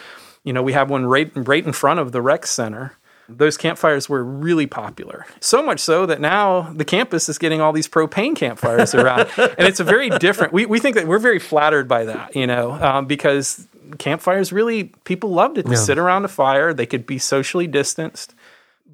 You 0.43 0.55
know, 0.55 0.63
we 0.63 0.73
have 0.73 0.89
one 0.89 1.05
right, 1.05 1.31
right 1.35 1.65
in 1.65 1.73
front 1.73 2.01
of 2.01 2.13
the 2.13 2.23
rec 2.23 2.47
center. 2.47 2.97
Those 3.37 3.57
campfires 3.57 4.09
were 4.09 4.25
really 4.25 4.67
popular. 4.67 5.27
So 5.41 5.63
much 5.63 5.81
so 5.81 6.07
that 6.07 6.21
now 6.21 6.73
the 6.75 6.85
campus 6.85 7.29
is 7.29 7.39
getting 7.39 7.61
all 7.61 7.73
these 7.73 7.89
propane 7.89 8.37
campfires 8.37 8.95
around. 8.95 9.29
and 9.37 9.67
it's 9.67 9.81
a 9.81 9.85
very 9.85 10.11
different, 10.11 10.53
we, 10.53 10.67
we 10.67 10.79
think 10.79 10.97
that 10.97 11.07
we're 11.07 11.19
very 11.19 11.39
flattered 11.39 11.89
by 11.89 12.05
that, 12.05 12.35
you 12.37 12.47
know, 12.47 12.73
um, 12.73 13.07
because 13.07 13.67
campfires 13.99 14.53
really 14.53 14.85
people 15.05 15.31
loved 15.31 15.59
it 15.59 15.65
to 15.65 15.73
yeah. 15.73 15.77
sit 15.77 15.99
around 15.99 16.25
a 16.25 16.29
fire 16.29 16.73
they 16.73 16.87
could 16.87 17.07
be 17.07 17.19
socially 17.19 17.67
distanced 17.67 18.35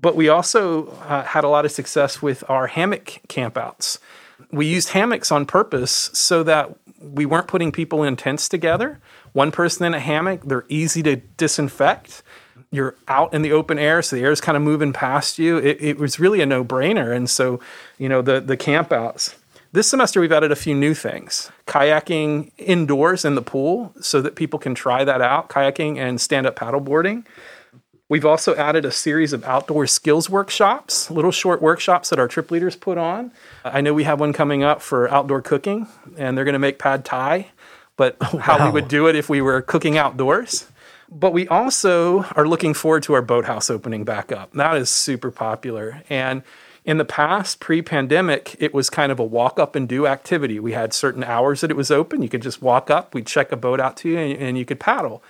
but 0.00 0.14
we 0.14 0.28
also 0.28 0.88
uh, 1.06 1.22
had 1.22 1.44
a 1.44 1.48
lot 1.48 1.64
of 1.64 1.72
success 1.72 2.22
with 2.22 2.48
our 2.48 2.66
hammock 2.66 3.20
campouts 3.28 3.98
we 4.50 4.66
used 4.66 4.90
hammocks 4.90 5.30
on 5.30 5.46
purpose 5.46 6.10
so 6.12 6.42
that 6.42 6.76
we 7.00 7.26
weren't 7.26 7.48
putting 7.48 7.72
people 7.72 8.02
in 8.02 8.16
tents 8.16 8.48
together 8.48 9.00
one 9.32 9.50
person 9.50 9.84
in 9.84 9.94
a 9.94 10.00
hammock 10.00 10.42
they're 10.44 10.66
easy 10.68 11.02
to 11.02 11.16
disinfect 11.36 12.22
you're 12.70 12.94
out 13.08 13.32
in 13.32 13.42
the 13.42 13.52
open 13.52 13.78
air 13.78 14.02
so 14.02 14.16
the 14.16 14.22
air 14.22 14.32
is 14.32 14.40
kind 14.40 14.56
of 14.56 14.62
moving 14.62 14.92
past 14.92 15.38
you 15.38 15.58
it, 15.58 15.80
it 15.80 15.98
was 15.98 16.18
really 16.18 16.40
a 16.40 16.46
no-brainer 16.46 17.14
and 17.14 17.30
so 17.30 17.60
you 17.98 18.08
know 18.08 18.22
the 18.22 18.40
the 18.40 18.56
campouts 18.56 19.34
this 19.76 19.88
semester, 19.88 20.22
we've 20.22 20.32
added 20.32 20.52
a 20.52 20.56
few 20.56 20.74
new 20.74 20.94
things 20.94 21.50
kayaking 21.66 22.50
indoors 22.56 23.26
in 23.26 23.34
the 23.34 23.42
pool 23.42 23.92
so 24.00 24.22
that 24.22 24.34
people 24.34 24.58
can 24.58 24.74
try 24.74 25.04
that 25.04 25.20
out, 25.20 25.50
kayaking 25.50 25.98
and 25.98 26.18
stand 26.18 26.46
up 26.46 26.56
paddleboarding. 26.56 27.26
We've 28.08 28.24
also 28.24 28.54
added 28.54 28.86
a 28.86 28.90
series 28.90 29.34
of 29.34 29.44
outdoor 29.44 29.86
skills 29.86 30.30
workshops, 30.30 31.10
little 31.10 31.30
short 31.30 31.60
workshops 31.60 32.08
that 32.08 32.18
our 32.18 32.26
trip 32.26 32.50
leaders 32.50 32.74
put 32.74 32.96
on. 32.96 33.32
I 33.64 33.82
know 33.82 33.92
we 33.92 34.04
have 34.04 34.18
one 34.18 34.32
coming 34.32 34.62
up 34.62 34.80
for 34.80 35.10
outdoor 35.10 35.42
cooking, 35.42 35.88
and 36.16 36.38
they're 36.38 36.46
going 36.46 36.54
to 36.54 36.58
make 36.58 36.78
pad 36.78 37.04
thai, 37.04 37.48
but 37.98 38.16
wow. 38.32 38.38
how 38.40 38.64
we 38.64 38.72
would 38.72 38.88
do 38.88 39.08
it 39.08 39.14
if 39.14 39.28
we 39.28 39.42
were 39.42 39.60
cooking 39.60 39.98
outdoors. 39.98 40.68
But 41.10 41.32
we 41.32 41.46
also 41.48 42.24
are 42.34 42.46
looking 42.46 42.74
forward 42.74 43.02
to 43.04 43.14
our 43.14 43.22
boathouse 43.22 43.70
opening 43.70 44.04
back 44.04 44.32
up. 44.32 44.52
That 44.52 44.76
is 44.76 44.90
super 44.90 45.30
popular. 45.30 46.02
And 46.10 46.42
in 46.84 46.98
the 46.98 47.04
past, 47.04 47.60
pre 47.60 47.82
pandemic, 47.82 48.56
it 48.58 48.72
was 48.72 48.90
kind 48.90 49.10
of 49.10 49.18
a 49.18 49.24
walk 49.24 49.58
up 49.58 49.74
and 49.74 49.88
do 49.88 50.06
activity. 50.06 50.60
We 50.60 50.72
had 50.72 50.92
certain 50.92 51.24
hours 51.24 51.60
that 51.60 51.70
it 51.70 51.76
was 51.76 51.90
open. 51.90 52.22
You 52.22 52.28
could 52.28 52.42
just 52.42 52.62
walk 52.62 52.90
up, 52.90 53.12
we'd 53.14 53.26
check 53.26 53.52
a 53.52 53.56
boat 53.56 53.80
out 53.80 53.96
to 53.98 54.08
you, 54.08 54.18
and, 54.18 54.38
and 54.38 54.58
you 54.58 54.64
could 54.64 54.80
paddle. 54.80 55.22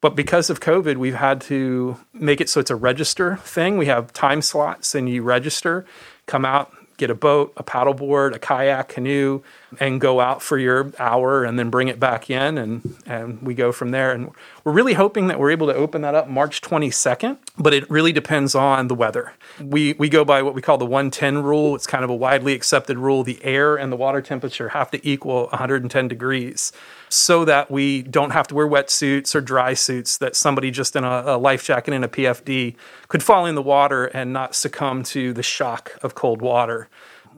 But 0.00 0.16
because 0.16 0.48
of 0.48 0.60
COVID, 0.60 0.96
we've 0.96 1.14
had 1.14 1.40
to 1.42 1.98
make 2.14 2.40
it 2.40 2.48
so 2.48 2.60
it's 2.60 2.70
a 2.70 2.76
register 2.76 3.36
thing. 3.36 3.76
We 3.76 3.86
have 3.86 4.12
time 4.12 4.40
slots, 4.40 4.94
and 4.94 5.08
you 5.08 5.22
register, 5.22 5.84
come 6.26 6.44
out, 6.44 6.72
get 6.96 7.10
a 7.10 7.14
boat, 7.14 7.52
a 7.56 7.64
paddleboard, 7.64 8.34
a 8.34 8.38
kayak, 8.38 8.88
canoe, 8.88 9.42
and 9.78 10.00
go 10.00 10.20
out 10.20 10.42
for 10.42 10.58
your 10.58 10.92
hour 10.98 11.44
and 11.44 11.58
then 11.58 11.70
bring 11.70 11.88
it 11.88 12.00
back 12.00 12.28
in 12.28 12.58
and, 12.58 12.96
and 13.06 13.40
we 13.42 13.54
go 13.54 13.70
from 13.70 13.90
there. 13.90 14.12
And 14.12 14.32
we're 14.64 14.72
really 14.72 14.94
hoping 14.94 15.28
that 15.28 15.38
we're 15.38 15.50
able 15.50 15.68
to 15.68 15.74
open 15.74 16.02
that 16.02 16.14
up 16.14 16.28
March 16.28 16.60
22nd, 16.60 17.38
but 17.58 17.72
it 17.72 17.88
really 17.88 18.12
depends 18.12 18.54
on 18.54 18.88
the 18.88 18.94
weather. 18.94 19.32
We, 19.62 19.92
we 19.94 20.08
go 20.08 20.24
by 20.24 20.42
what 20.42 20.54
we 20.54 20.62
call 20.62 20.78
the 20.78 20.86
110 20.86 21.42
rule. 21.42 21.74
It's 21.76 21.86
kind 21.86 22.02
of 22.02 22.10
a 22.10 22.14
widely 22.14 22.52
accepted 22.52 22.98
rule. 22.98 23.22
The 23.22 23.42
air 23.44 23.76
and 23.76 23.92
the 23.92 23.96
water 23.96 24.20
temperature 24.20 24.70
have 24.70 24.90
to 24.90 25.08
equal 25.08 25.46
110 25.48 26.08
degrees 26.08 26.72
so 27.08 27.44
that 27.44 27.70
we 27.70 28.02
don't 28.02 28.30
have 28.30 28.46
to 28.48 28.54
wear 28.54 28.68
wetsuits 28.68 29.34
or 29.34 29.40
dry 29.40 29.74
suits, 29.74 30.18
that 30.18 30.36
somebody 30.36 30.70
just 30.70 30.94
in 30.96 31.04
a, 31.04 31.22
a 31.26 31.38
life 31.38 31.64
jacket 31.64 31.92
and 31.92 32.04
a 32.04 32.08
PFD 32.08 32.76
could 33.08 33.22
fall 33.22 33.46
in 33.46 33.54
the 33.54 33.62
water 33.62 34.06
and 34.06 34.32
not 34.32 34.54
succumb 34.54 35.02
to 35.02 35.32
the 35.32 35.42
shock 35.42 35.98
of 36.02 36.14
cold 36.14 36.40
water. 36.40 36.88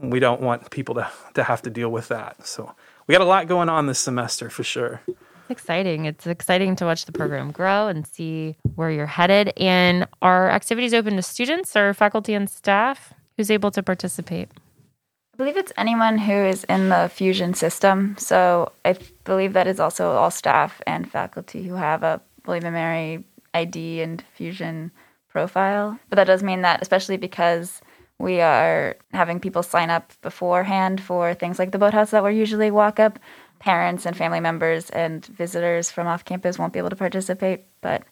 We 0.02 0.20
don't 0.20 0.40
want 0.40 0.70
people 0.70 0.94
to, 0.96 1.08
to 1.34 1.44
have 1.44 1.62
to 1.62 1.70
deal 1.70 1.90
with 1.90 2.08
that. 2.08 2.46
So 2.46 2.74
we 3.06 3.12
got 3.12 3.20
a 3.20 3.24
lot 3.24 3.46
going 3.46 3.68
on 3.68 3.86
this 3.86 3.98
semester 3.98 4.50
for 4.50 4.64
sure. 4.64 5.00
It's 5.06 5.50
exciting. 5.50 6.04
It's 6.06 6.26
exciting 6.26 6.76
to 6.76 6.84
watch 6.84 7.04
the 7.04 7.12
program 7.12 7.52
grow 7.52 7.88
and 7.88 8.06
see 8.06 8.56
where 8.74 8.90
you're 8.90 9.06
headed. 9.06 9.52
And 9.56 10.06
are 10.20 10.50
activities 10.50 10.92
open 10.92 11.16
to 11.16 11.22
students 11.22 11.76
or 11.76 11.94
faculty 11.94 12.34
and 12.34 12.50
staff? 12.50 13.14
Who's 13.36 13.50
able 13.50 13.70
to 13.70 13.82
participate? 13.82 14.48
I 15.34 15.36
believe 15.38 15.56
it's 15.56 15.72
anyone 15.78 16.18
who 16.18 16.32
is 16.32 16.64
in 16.64 16.90
the 16.90 17.10
fusion 17.12 17.54
system. 17.54 18.16
So 18.18 18.72
I 18.84 18.96
believe 19.24 19.54
that 19.54 19.66
is 19.66 19.80
also 19.80 20.10
all 20.10 20.30
staff 20.30 20.82
and 20.86 21.10
faculty 21.10 21.62
who 21.62 21.74
have 21.74 22.02
a 22.02 22.20
William 22.44 22.66
and 22.66 22.74
Mary 22.74 23.24
ID 23.54 24.02
and 24.02 24.22
fusion 24.34 24.90
profile. 25.28 25.98
But 26.10 26.16
that 26.16 26.26
does 26.26 26.42
mean 26.42 26.62
that, 26.62 26.82
especially 26.82 27.16
because 27.16 27.80
we 28.22 28.40
are 28.40 28.96
having 29.12 29.40
people 29.40 29.64
sign 29.64 29.90
up 29.90 30.12
beforehand 30.22 31.00
for 31.00 31.34
things 31.34 31.58
like 31.58 31.72
the 31.72 31.78
boathouse 31.78 32.12
that 32.12 32.22
we're 32.22 32.30
usually 32.30 32.70
walk 32.70 33.00
up, 33.00 33.18
parents 33.58 34.06
and 34.06 34.16
family 34.16 34.38
members 34.38 34.90
and 34.90 35.26
visitors 35.26 35.90
from 35.90 36.06
off 36.06 36.24
campus 36.24 36.56
won't 36.56 36.72
be 36.72 36.78
able 36.78 36.90
to 36.90 36.96
participate. 36.96 37.64
But 37.80 38.04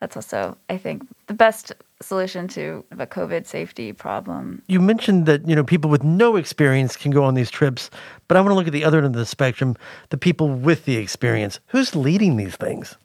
that's 0.00 0.16
also, 0.16 0.56
I 0.70 0.78
think, 0.78 1.06
the 1.26 1.34
best 1.34 1.72
solution 2.00 2.48
to 2.48 2.82
a 2.92 3.06
COVID 3.06 3.44
safety 3.44 3.92
problem. 3.92 4.62
You 4.68 4.80
mentioned 4.80 5.26
that 5.26 5.46
you 5.46 5.54
know 5.54 5.64
people 5.64 5.90
with 5.90 6.02
no 6.02 6.36
experience 6.36 6.96
can 6.96 7.10
go 7.10 7.22
on 7.22 7.34
these 7.34 7.50
trips, 7.50 7.90
but 8.26 8.38
I 8.38 8.40
want 8.40 8.52
to 8.52 8.54
look 8.54 8.68
at 8.68 8.72
the 8.72 8.84
other 8.84 8.98
end 8.98 9.06
of 9.06 9.12
the 9.12 9.26
spectrum: 9.26 9.76
the 10.08 10.16
people 10.16 10.48
with 10.48 10.86
the 10.86 10.96
experience. 10.96 11.60
Who's 11.66 11.94
leading 11.94 12.36
these 12.36 12.56
things? 12.56 12.96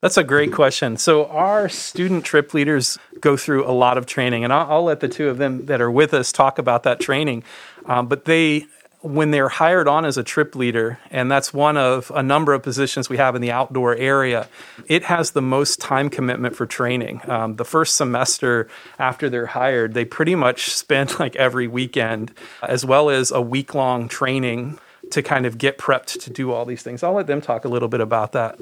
That's 0.00 0.16
a 0.16 0.24
great 0.24 0.52
question. 0.52 0.96
So, 0.96 1.26
our 1.26 1.68
student 1.68 2.24
trip 2.24 2.54
leaders 2.54 2.98
go 3.20 3.36
through 3.36 3.66
a 3.66 3.72
lot 3.72 3.98
of 3.98 4.06
training, 4.06 4.44
and 4.44 4.52
I'll, 4.52 4.70
I'll 4.70 4.84
let 4.84 5.00
the 5.00 5.08
two 5.08 5.28
of 5.28 5.36
them 5.36 5.66
that 5.66 5.82
are 5.82 5.90
with 5.90 6.14
us 6.14 6.32
talk 6.32 6.58
about 6.58 6.84
that 6.84 7.00
training. 7.00 7.44
Um, 7.84 8.06
but 8.06 8.24
they 8.24 8.66
when 9.02 9.30
they're 9.30 9.48
hired 9.48 9.88
on 9.88 10.04
as 10.04 10.18
a 10.18 10.22
trip 10.22 10.54
leader, 10.54 10.98
and 11.10 11.30
that's 11.30 11.54
one 11.54 11.76
of 11.76 12.12
a 12.14 12.22
number 12.22 12.52
of 12.52 12.62
positions 12.62 13.08
we 13.08 13.16
have 13.16 13.34
in 13.34 13.40
the 13.40 13.50
outdoor 13.50 13.94
area, 13.96 14.46
it 14.88 15.04
has 15.04 15.30
the 15.30 15.40
most 15.40 15.80
time 15.80 16.10
commitment 16.10 16.54
for 16.54 16.66
training. 16.66 17.20
Um, 17.28 17.56
the 17.56 17.64
first 17.64 17.96
semester 17.96 18.68
after 18.98 19.30
they're 19.30 19.46
hired, 19.46 19.94
they 19.94 20.04
pretty 20.04 20.34
much 20.34 20.70
spend 20.70 21.18
like 21.18 21.34
every 21.36 21.66
weekend, 21.66 22.32
as 22.62 22.84
well 22.84 23.08
as 23.08 23.30
a 23.30 23.40
week 23.40 23.74
long 23.74 24.08
training 24.08 24.78
to 25.10 25.22
kind 25.22 25.46
of 25.46 25.58
get 25.58 25.78
prepped 25.78 26.20
to 26.22 26.30
do 26.30 26.52
all 26.52 26.64
these 26.64 26.82
things. 26.82 27.02
I'll 27.02 27.14
let 27.14 27.26
them 27.26 27.40
talk 27.40 27.64
a 27.64 27.68
little 27.68 27.88
bit 27.88 28.00
about 28.00 28.32
that. 28.32 28.58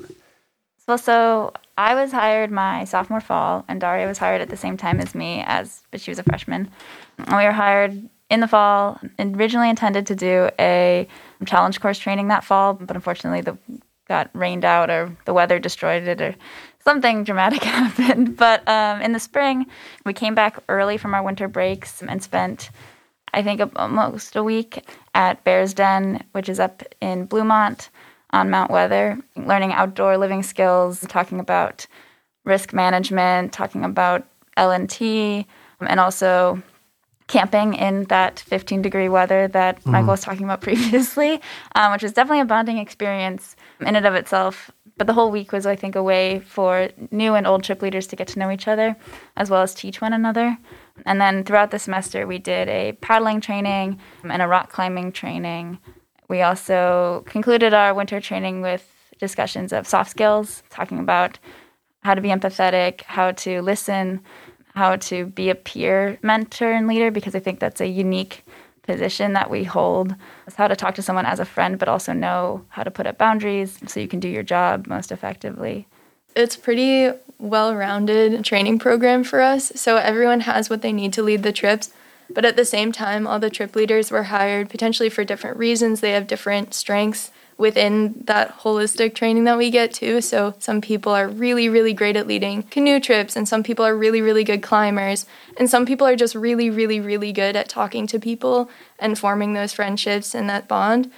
Well, 0.88 0.96
so 0.96 1.52
I 1.76 1.94
was 1.94 2.12
hired 2.12 2.50
my 2.50 2.84
sophomore 2.84 3.20
fall, 3.20 3.62
and 3.68 3.78
Daria 3.78 4.08
was 4.08 4.16
hired 4.16 4.40
at 4.40 4.48
the 4.48 4.56
same 4.56 4.78
time 4.78 5.00
as 5.00 5.14
me, 5.14 5.44
as 5.46 5.82
but 5.90 6.00
she 6.00 6.10
was 6.10 6.18
a 6.18 6.22
freshman. 6.22 6.70
And 7.18 7.36
we 7.36 7.44
were 7.44 7.52
hired 7.52 8.08
in 8.30 8.40
the 8.40 8.48
fall. 8.48 8.98
Originally 9.18 9.68
intended 9.68 10.06
to 10.06 10.16
do 10.16 10.48
a 10.58 11.06
challenge 11.44 11.78
course 11.80 11.98
training 11.98 12.28
that 12.28 12.42
fall, 12.42 12.72
but 12.72 12.96
unfortunately 12.96 13.42
the 13.42 13.58
got 14.08 14.30
rained 14.32 14.64
out 14.64 14.88
or 14.88 15.14
the 15.26 15.34
weather 15.34 15.58
destroyed 15.58 16.04
it 16.04 16.22
or 16.22 16.34
something 16.78 17.22
dramatic 17.22 17.62
happened. 17.64 18.38
But 18.38 18.66
um, 18.66 19.02
in 19.02 19.12
the 19.12 19.20
spring, 19.20 19.66
we 20.06 20.14
came 20.14 20.34
back 20.34 20.58
early 20.70 20.96
from 20.96 21.12
our 21.12 21.22
winter 21.22 21.48
breaks 21.48 22.00
and 22.00 22.22
spent, 22.22 22.70
I 23.34 23.42
think, 23.42 23.60
almost 23.76 24.36
a 24.36 24.42
week 24.42 24.88
at 25.14 25.44
Bear's 25.44 25.74
Den, 25.74 26.24
which 26.32 26.48
is 26.48 26.58
up 26.58 26.82
in 27.02 27.28
Bluemont 27.28 27.90
on 28.30 28.50
Mount 28.50 28.70
Weather, 28.70 29.18
learning 29.36 29.72
outdoor 29.72 30.18
living 30.18 30.42
skills, 30.42 31.00
talking 31.08 31.40
about 31.40 31.86
risk 32.44 32.72
management, 32.72 33.52
talking 33.52 33.84
about 33.84 34.26
LNT, 34.56 35.46
also 35.80 36.62
camping 37.28 37.74
in 37.74 38.04
that 38.04 38.40
15 38.40 38.82
degree 38.82 39.08
weather 39.08 39.48
that 39.48 39.82
mm. 39.84 39.92
Michael 39.92 40.08
was 40.08 40.22
talking 40.22 40.44
about 40.44 40.60
previously, 40.68 41.40
um, 41.74 41.92
which 41.92 42.02
was 42.02 42.12
definitely 42.12 42.40
a 42.40 42.44
bonding 42.44 42.78
experience 42.78 43.54
in 43.80 43.94
and 43.94 44.06
of 44.06 44.14
itself. 44.14 44.70
But 44.96 45.06
the 45.06 45.12
whole 45.12 45.30
week 45.30 45.52
was, 45.52 45.64
I 45.64 45.76
think, 45.76 45.94
a 45.94 46.02
way 46.02 46.40
for 46.40 46.88
new 47.12 47.34
and 47.34 47.46
old 47.46 47.62
trip 47.62 47.82
leaders 47.82 48.08
to 48.08 48.16
get 48.16 48.26
to 48.28 48.38
know 48.40 48.50
each 48.50 48.66
other 48.66 48.96
as 49.36 49.48
well 49.48 49.62
as 49.62 49.72
teach 49.72 50.00
one 50.00 50.12
another. 50.12 50.58
And 51.06 51.20
then 51.20 51.44
throughout 51.44 51.70
the 51.70 51.78
semester, 51.78 52.26
we 52.26 52.38
did 52.38 52.68
a 52.68 52.92
paddling 53.00 53.40
training 53.40 54.00
and 54.24 54.42
a 54.42 54.48
rock 54.48 54.72
climbing 54.72 55.12
training. 55.12 55.78
We 56.28 56.42
also 56.42 57.24
concluded 57.26 57.74
our 57.74 57.94
winter 57.94 58.20
training 58.20 58.60
with 58.60 58.86
discussions 59.18 59.72
of 59.72 59.86
soft 59.86 60.10
skills, 60.10 60.62
talking 60.70 60.98
about 60.98 61.38
how 62.02 62.14
to 62.14 62.20
be 62.20 62.28
empathetic, 62.28 63.02
how 63.02 63.32
to 63.32 63.60
listen, 63.62 64.20
how 64.74 64.96
to 64.96 65.26
be 65.26 65.50
a 65.50 65.54
peer 65.54 66.18
mentor 66.22 66.70
and 66.70 66.86
leader 66.86 67.10
because 67.10 67.34
I 67.34 67.40
think 67.40 67.58
that's 67.58 67.80
a 67.80 67.88
unique 67.88 68.44
position 68.82 69.32
that 69.34 69.50
we 69.50 69.64
hold 69.64 70.14
is 70.46 70.54
how 70.54 70.68
to 70.68 70.76
talk 70.76 70.94
to 70.94 71.02
someone 71.02 71.26
as 71.26 71.40
a 71.40 71.44
friend 71.44 71.78
but 71.78 71.88
also 71.88 72.12
know 72.12 72.64
how 72.68 72.82
to 72.82 72.90
put 72.90 73.06
up 73.06 73.18
boundaries 73.18 73.78
so 73.86 74.00
you 74.00 74.08
can 74.08 74.20
do 74.20 74.28
your 74.28 74.42
job 74.42 74.86
most 74.86 75.12
effectively. 75.12 75.86
It's 76.34 76.56
pretty 76.56 77.10
well-rounded 77.38 78.44
training 78.44 78.78
program 78.78 79.24
for 79.24 79.40
us. 79.40 79.72
So 79.74 79.96
everyone 79.96 80.40
has 80.40 80.70
what 80.70 80.82
they 80.82 80.92
need 80.92 81.12
to 81.14 81.22
lead 81.22 81.42
the 81.42 81.52
trips. 81.52 81.90
But 82.30 82.44
at 82.44 82.56
the 82.56 82.64
same 82.64 82.92
time, 82.92 83.26
all 83.26 83.38
the 83.38 83.50
trip 83.50 83.74
leaders 83.74 84.10
were 84.10 84.24
hired 84.24 84.68
potentially 84.68 85.08
for 85.08 85.24
different 85.24 85.56
reasons. 85.56 86.00
They 86.00 86.12
have 86.12 86.26
different 86.26 86.74
strengths 86.74 87.30
within 87.56 88.14
that 88.26 88.56
holistic 88.60 89.14
training 89.14 89.44
that 89.44 89.58
we 89.58 89.70
get 89.70 89.92
too. 89.92 90.20
So 90.20 90.54
some 90.60 90.80
people 90.80 91.12
are 91.12 91.28
really, 91.28 91.68
really 91.68 91.92
great 91.92 92.16
at 92.16 92.26
leading 92.26 92.62
canoe 92.62 93.00
trips, 93.00 93.34
and 93.34 93.48
some 93.48 93.64
people 93.64 93.84
are 93.84 93.96
really, 93.96 94.22
really 94.22 94.44
good 94.44 94.62
climbers, 94.62 95.26
and 95.56 95.68
some 95.68 95.84
people 95.84 96.06
are 96.06 96.16
just 96.16 96.36
really, 96.36 96.70
really, 96.70 97.00
really 97.00 97.32
good 97.32 97.56
at 97.56 97.68
talking 97.68 98.06
to 98.06 98.20
people 98.20 98.70
and 98.98 99.18
forming 99.18 99.54
those 99.54 99.72
friendships 99.72 100.34
and 100.34 100.48
that 100.48 100.68
bond. 100.68 101.10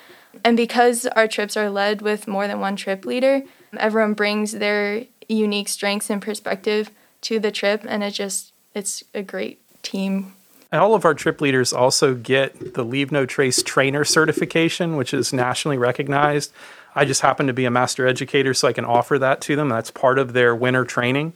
And 0.42 0.56
because 0.56 1.06
our 1.08 1.28
trips 1.28 1.56
are 1.56 1.68
led 1.68 2.00
with 2.00 2.26
more 2.26 2.46
than 2.46 2.60
one 2.60 2.76
trip 2.76 3.04
leader, 3.04 3.42
everyone 3.76 4.14
brings 4.14 4.52
their 4.52 5.04
unique 5.28 5.68
strengths 5.68 6.08
and 6.08 6.22
perspective 6.22 6.90
to 7.22 7.38
the 7.38 7.50
trip, 7.52 7.84
and 7.86 8.02
it 8.02 8.12
just 8.12 8.52
it's 8.74 9.04
a 9.12 9.22
great 9.22 9.60
team 9.82 10.32
all 10.72 10.94
of 10.94 11.04
our 11.04 11.14
trip 11.14 11.40
leaders 11.40 11.72
also 11.72 12.14
get 12.14 12.74
the 12.74 12.84
Leave 12.84 13.10
No 13.10 13.26
Trace 13.26 13.62
trainer 13.62 14.04
certification, 14.04 14.96
which 14.96 15.12
is 15.12 15.32
nationally 15.32 15.78
recognized. 15.78 16.52
I 16.94 17.04
just 17.04 17.20
happen 17.20 17.46
to 17.46 17.52
be 17.52 17.64
a 17.64 17.70
master 17.70 18.06
educator, 18.06 18.54
so 18.54 18.68
I 18.68 18.72
can 18.72 18.84
offer 18.84 19.18
that 19.18 19.40
to 19.42 19.56
them. 19.56 19.68
That's 19.68 19.90
part 19.90 20.18
of 20.18 20.32
their 20.32 20.54
winter 20.54 20.84
training. 20.84 21.34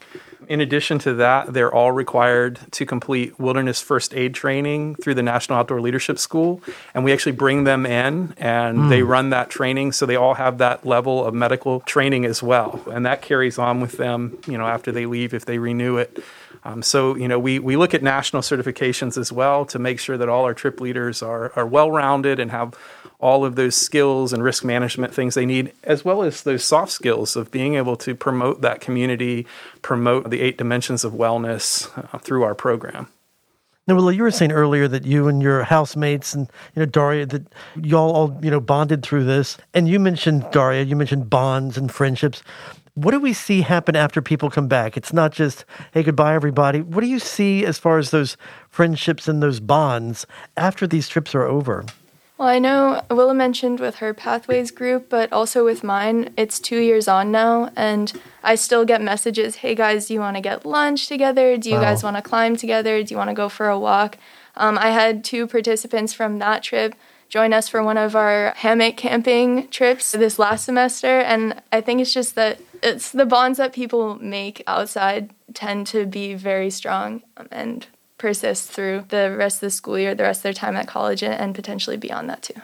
In 0.48 0.60
addition 0.60 0.98
to 1.00 1.14
that, 1.14 1.52
they're 1.52 1.72
all 1.72 1.92
required 1.92 2.58
to 2.72 2.84
complete 2.84 3.38
wilderness 3.38 3.80
first 3.80 4.14
aid 4.14 4.34
training 4.34 4.96
through 4.96 5.14
the 5.14 5.22
National 5.22 5.58
Outdoor 5.58 5.80
Leadership 5.80 6.18
School. 6.18 6.60
And 6.92 7.04
we 7.04 7.12
actually 7.12 7.32
bring 7.32 7.64
them 7.64 7.86
in 7.86 8.34
and 8.36 8.78
mm. 8.78 8.88
they 8.90 9.02
run 9.02 9.30
that 9.30 9.48
training. 9.48 9.92
So 9.92 10.06
they 10.06 10.16
all 10.16 10.34
have 10.34 10.58
that 10.58 10.84
level 10.84 11.24
of 11.24 11.34
medical 11.34 11.80
training 11.80 12.24
as 12.24 12.42
well. 12.42 12.82
And 12.92 13.06
that 13.06 13.22
carries 13.22 13.58
on 13.58 13.80
with 13.80 13.92
them, 13.92 14.38
you 14.46 14.58
know, 14.58 14.66
after 14.66 14.92
they 14.92 15.06
leave 15.06 15.34
if 15.34 15.46
they 15.46 15.58
renew 15.58 15.96
it. 15.96 16.22
Um, 16.64 16.82
so, 16.82 17.14
you 17.14 17.28
know, 17.28 17.38
we, 17.38 17.58
we 17.58 17.76
look 17.76 17.92
at 17.92 18.02
national 18.02 18.42
certifications 18.42 19.18
as 19.18 19.30
well 19.30 19.66
to 19.66 19.78
make 19.78 20.00
sure 20.00 20.16
that 20.16 20.28
all 20.28 20.44
our 20.44 20.54
trip 20.54 20.80
leaders 20.80 21.22
are, 21.22 21.52
are 21.56 21.66
well 21.66 21.90
rounded 21.90 22.40
and 22.40 22.50
have 22.50 22.74
all 23.20 23.44
of 23.44 23.54
those 23.54 23.74
skills 23.76 24.32
and 24.32 24.42
risk 24.42 24.64
management 24.64 25.14
things 25.14 25.34
they 25.34 25.46
need, 25.46 25.72
as 25.82 26.04
well 26.04 26.22
as 26.22 26.42
those 26.42 26.64
soft 26.64 26.92
skills 26.92 27.36
of 27.36 27.50
being 27.50 27.74
able 27.74 27.96
to 27.96 28.14
promote 28.14 28.62
that 28.62 28.80
community, 28.80 29.46
promote 29.82 30.30
the 30.30 30.40
eight 30.40 30.56
dimensions 30.56 31.04
of 31.04 31.12
wellness 31.12 31.90
uh, 32.12 32.18
through 32.18 32.42
our 32.42 32.54
program. 32.54 33.08
Now, 33.86 33.96
Willa, 33.96 34.14
you 34.14 34.22
were 34.22 34.30
saying 34.30 34.52
earlier 34.52 34.88
that 34.88 35.04
you 35.04 35.28
and 35.28 35.42
your 35.42 35.62
housemates 35.62 36.32
and 36.32 36.50
you 36.74 36.80
know 36.80 36.86
Daria 36.86 37.26
that 37.26 37.52
y'all 37.76 38.12
all 38.12 38.38
you 38.42 38.50
know 38.50 38.60
bonded 38.60 39.02
through 39.02 39.24
this, 39.24 39.58
and 39.74 39.86
you 39.86 40.00
mentioned 40.00 40.46
Daria, 40.52 40.82
you 40.82 40.96
mentioned 40.96 41.28
bonds 41.28 41.76
and 41.76 41.92
friendships. 41.92 42.42
What 42.94 43.10
do 43.10 43.20
we 43.20 43.32
see 43.32 43.60
happen 43.60 43.94
after 43.94 44.22
people 44.22 44.50
come 44.50 44.68
back? 44.68 44.96
It's 44.96 45.12
not 45.12 45.32
just, 45.32 45.64
hey, 45.92 46.04
goodbye, 46.04 46.34
everybody. 46.34 46.80
What 46.80 47.00
do 47.00 47.08
you 47.08 47.18
see 47.18 47.66
as 47.66 47.76
far 47.76 47.98
as 47.98 48.12
those 48.12 48.36
friendships 48.70 49.26
and 49.26 49.42
those 49.42 49.58
bonds 49.58 50.26
after 50.56 50.86
these 50.86 51.08
trips 51.08 51.34
are 51.34 51.42
over? 51.44 51.84
Well, 52.36 52.48
I 52.48 52.58
know 52.58 53.00
Willa 53.10 53.32
mentioned 53.32 53.78
with 53.78 53.96
her 53.96 54.12
Pathways 54.12 54.72
group, 54.72 55.08
but 55.08 55.32
also 55.32 55.64
with 55.64 55.84
mine, 55.84 56.34
it's 56.36 56.58
two 56.58 56.80
years 56.80 57.06
on 57.06 57.30
now, 57.30 57.70
and 57.76 58.12
I 58.42 58.56
still 58.56 58.84
get 58.84 59.00
messages 59.00 59.56
hey 59.56 59.76
guys, 59.76 60.06
do 60.06 60.14
you 60.14 60.20
want 60.20 60.36
to 60.36 60.40
get 60.40 60.66
lunch 60.66 61.06
together? 61.06 61.56
Do 61.56 61.70
you 61.70 61.76
wow. 61.76 61.82
guys 61.82 62.02
want 62.02 62.16
to 62.16 62.22
climb 62.22 62.56
together? 62.56 63.02
Do 63.04 63.14
you 63.14 63.18
want 63.18 63.30
to 63.30 63.34
go 63.34 63.48
for 63.48 63.68
a 63.68 63.78
walk? 63.78 64.18
Um, 64.56 64.76
I 64.78 64.90
had 64.90 65.24
two 65.24 65.46
participants 65.46 66.12
from 66.12 66.40
that 66.40 66.64
trip 66.64 66.96
join 67.28 67.52
us 67.52 67.68
for 67.68 67.82
one 67.82 67.96
of 67.96 68.14
our 68.14 68.52
hammock 68.56 68.96
camping 68.96 69.66
trips 69.68 70.12
this 70.12 70.38
last 70.38 70.64
semester, 70.64 71.20
and 71.20 71.60
I 71.72 71.80
think 71.80 72.00
it's 72.00 72.12
just 72.12 72.34
that 72.34 72.60
it's 72.82 73.10
the 73.10 73.26
bonds 73.26 73.58
that 73.58 73.72
people 73.72 74.16
make 74.16 74.62
outside 74.66 75.30
tend 75.52 75.86
to 75.88 76.06
be 76.06 76.34
very 76.34 76.70
strong 76.70 77.22
and 77.50 77.86
persist 78.18 78.70
through 78.70 79.04
the 79.08 79.34
rest 79.36 79.56
of 79.56 79.62
the 79.62 79.70
school 79.70 79.98
year, 79.98 80.14
the 80.14 80.22
rest 80.22 80.38
of 80.38 80.44
their 80.44 80.52
time 80.52 80.76
at 80.76 80.86
college, 80.86 81.22
and 81.22 81.54
potentially 81.54 81.96
beyond 81.96 82.28
that 82.30 82.42
too. 82.42 82.60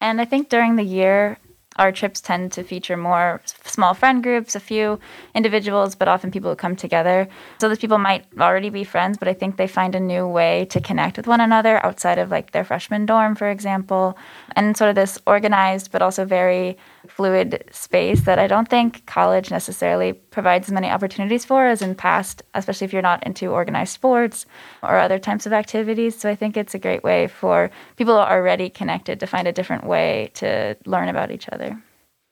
And 0.00 0.20
I 0.20 0.24
think 0.24 0.48
during 0.48 0.76
the 0.76 0.84
year, 0.84 1.38
our 1.78 1.92
trips 1.92 2.20
tend 2.20 2.50
to 2.52 2.64
feature 2.64 2.96
more 2.96 3.40
small 3.64 3.94
friend 3.94 4.22
groups, 4.22 4.56
a 4.56 4.60
few 4.60 4.98
individuals, 5.34 5.94
but 5.94 6.08
often 6.08 6.32
people 6.32 6.50
who 6.50 6.56
come 6.56 6.74
together. 6.74 7.28
So 7.60 7.68
those 7.68 7.78
people 7.78 7.98
might 7.98 8.24
already 8.40 8.68
be 8.68 8.82
friends, 8.82 9.16
but 9.16 9.28
I 9.28 9.34
think 9.34 9.56
they 9.56 9.68
find 9.68 9.94
a 9.94 10.00
new 10.00 10.26
way 10.26 10.66
to 10.70 10.80
connect 10.80 11.16
with 11.16 11.28
one 11.28 11.40
another 11.40 11.84
outside 11.86 12.18
of 12.18 12.30
like 12.30 12.50
their 12.50 12.64
freshman 12.64 13.06
dorm, 13.06 13.36
for 13.36 13.48
example, 13.48 14.18
and 14.56 14.76
sort 14.76 14.90
of 14.90 14.96
this 14.96 15.18
organized 15.26 15.92
but 15.92 16.02
also 16.02 16.24
very 16.24 16.76
fluid 17.06 17.64
space 17.70 18.22
that 18.22 18.40
I 18.40 18.48
don't 18.48 18.68
think 18.68 19.06
college 19.06 19.50
necessarily 19.50 20.14
provides 20.38 20.70
many 20.70 20.88
opportunities 20.88 21.44
for 21.44 21.66
as 21.66 21.82
in 21.82 21.96
past, 21.96 22.44
especially 22.54 22.84
if 22.84 22.92
you're 22.92 23.02
not 23.02 23.26
into 23.26 23.48
organized 23.48 23.92
sports 23.92 24.46
or 24.84 24.96
other 24.96 25.18
types 25.18 25.46
of 25.46 25.52
activities. 25.52 26.16
So 26.16 26.30
I 26.30 26.36
think 26.36 26.56
it's 26.56 26.76
a 26.76 26.78
great 26.78 27.02
way 27.02 27.26
for 27.26 27.72
people 27.96 28.14
who 28.14 28.20
are 28.20 28.38
already 28.38 28.70
connected 28.70 29.18
to 29.18 29.26
find 29.26 29.48
a 29.48 29.52
different 29.52 29.84
way 29.84 30.30
to 30.34 30.76
learn 30.86 31.08
about 31.08 31.32
each 31.32 31.48
other. 31.48 31.82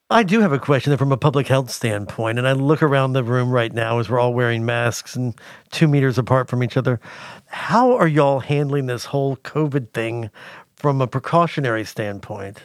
I 0.09 0.23
do 0.23 0.39
have 0.39 0.53
a 0.53 0.57
question 0.57 0.95
from 0.95 1.11
a 1.11 1.17
public 1.17 1.49
health 1.49 1.69
standpoint, 1.69 2.37
and 2.39 2.47
I 2.47 2.53
look 2.53 2.81
around 2.81 3.11
the 3.11 3.25
room 3.25 3.51
right 3.51 3.73
now 3.73 3.99
as 3.99 4.09
we're 4.09 4.21
all 4.21 4.33
wearing 4.33 4.65
masks 4.65 5.17
and 5.17 5.37
two 5.71 5.89
meters 5.89 6.17
apart 6.17 6.47
from 6.49 6.63
each 6.63 6.77
other. 6.77 7.01
How 7.47 7.91
are 7.91 8.07
y'all 8.07 8.39
handling 8.39 8.85
this 8.85 9.03
whole 9.03 9.35
COVID 9.35 9.91
thing 9.91 10.29
from 10.77 11.01
a 11.01 11.07
precautionary 11.07 11.83
standpoint? 11.83 12.61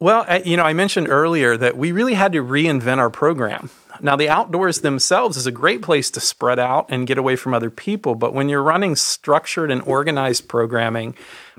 Well, 0.00 0.24
you 0.46 0.56
know, 0.56 0.62
I 0.62 0.72
mentioned 0.72 1.08
earlier 1.08 1.58
that 1.58 1.76
we 1.76 1.92
really 1.92 2.14
had 2.14 2.32
to 2.32 2.42
reinvent 2.42 2.96
our 2.96 3.10
program. 3.10 3.68
Now, 4.00 4.16
the 4.16 4.30
outdoors 4.30 4.80
themselves 4.80 5.36
is 5.36 5.46
a 5.46 5.52
great 5.52 5.82
place 5.82 6.10
to 6.12 6.20
spread 6.20 6.58
out 6.58 6.86
and 6.88 7.06
get 7.06 7.18
away 7.18 7.36
from 7.36 7.52
other 7.52 7.68
people, 7.68 8.14
but 8.14 8.32
when 8.32 8.48
you're 8.48 8.62
running 8.62 8.96
structured 8.96 9.70
and 9.70 9.82
organized 9.82 10.48
programming, 10.48 11.14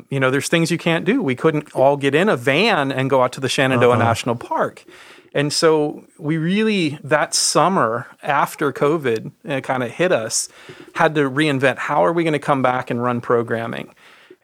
you 0.09 0.19
know, 0.19 0.31
there's 0.31 0.47
things 0.47 0.71
you 0.71 0.79
can't 0.79 1.05
do. 1.05 1.21
We 1.21 1.35
couldn't 1.35 1.71
all 1.75 1.97
get 1.97 2.15
in 2.15 2.29
a 2.29 2.35
van 2.35 2.91
and 2.91 3.11
go 3.11 3.21
out 3.21 3.31
to 3.33 3.39
the 3.39 3.49
Shenandoah 3.49 3.93
uh-huh. 3.93 4.03
National 4.03 4.35
Park. 4.35 4.85
And 5.33 5.53
so 5.53 6.03
we 6.17 6.37
really, 6.37 6.97
that 7.03 7.33
summer 7.35 8.07
after 8.23 8.73
COVID 8.73 9.31
uh, 9.47 9.61
kind 9.61 9.83
of 9.83 9.91
hit 9.91 10.11
us, 10.11 10.49
had 10.95 11.15
to 11.15 11.29
reinvent 11.29 11.77
how 11.77 12.03
are 12.03 12.11
we 12.11 12.23
going 12.23 12.33
to 12.33 12.39
come 12.39 12.61
back 12.61 12.89
and 12.89 13.01
run 13.01 13.21
programming? 13.21 13.93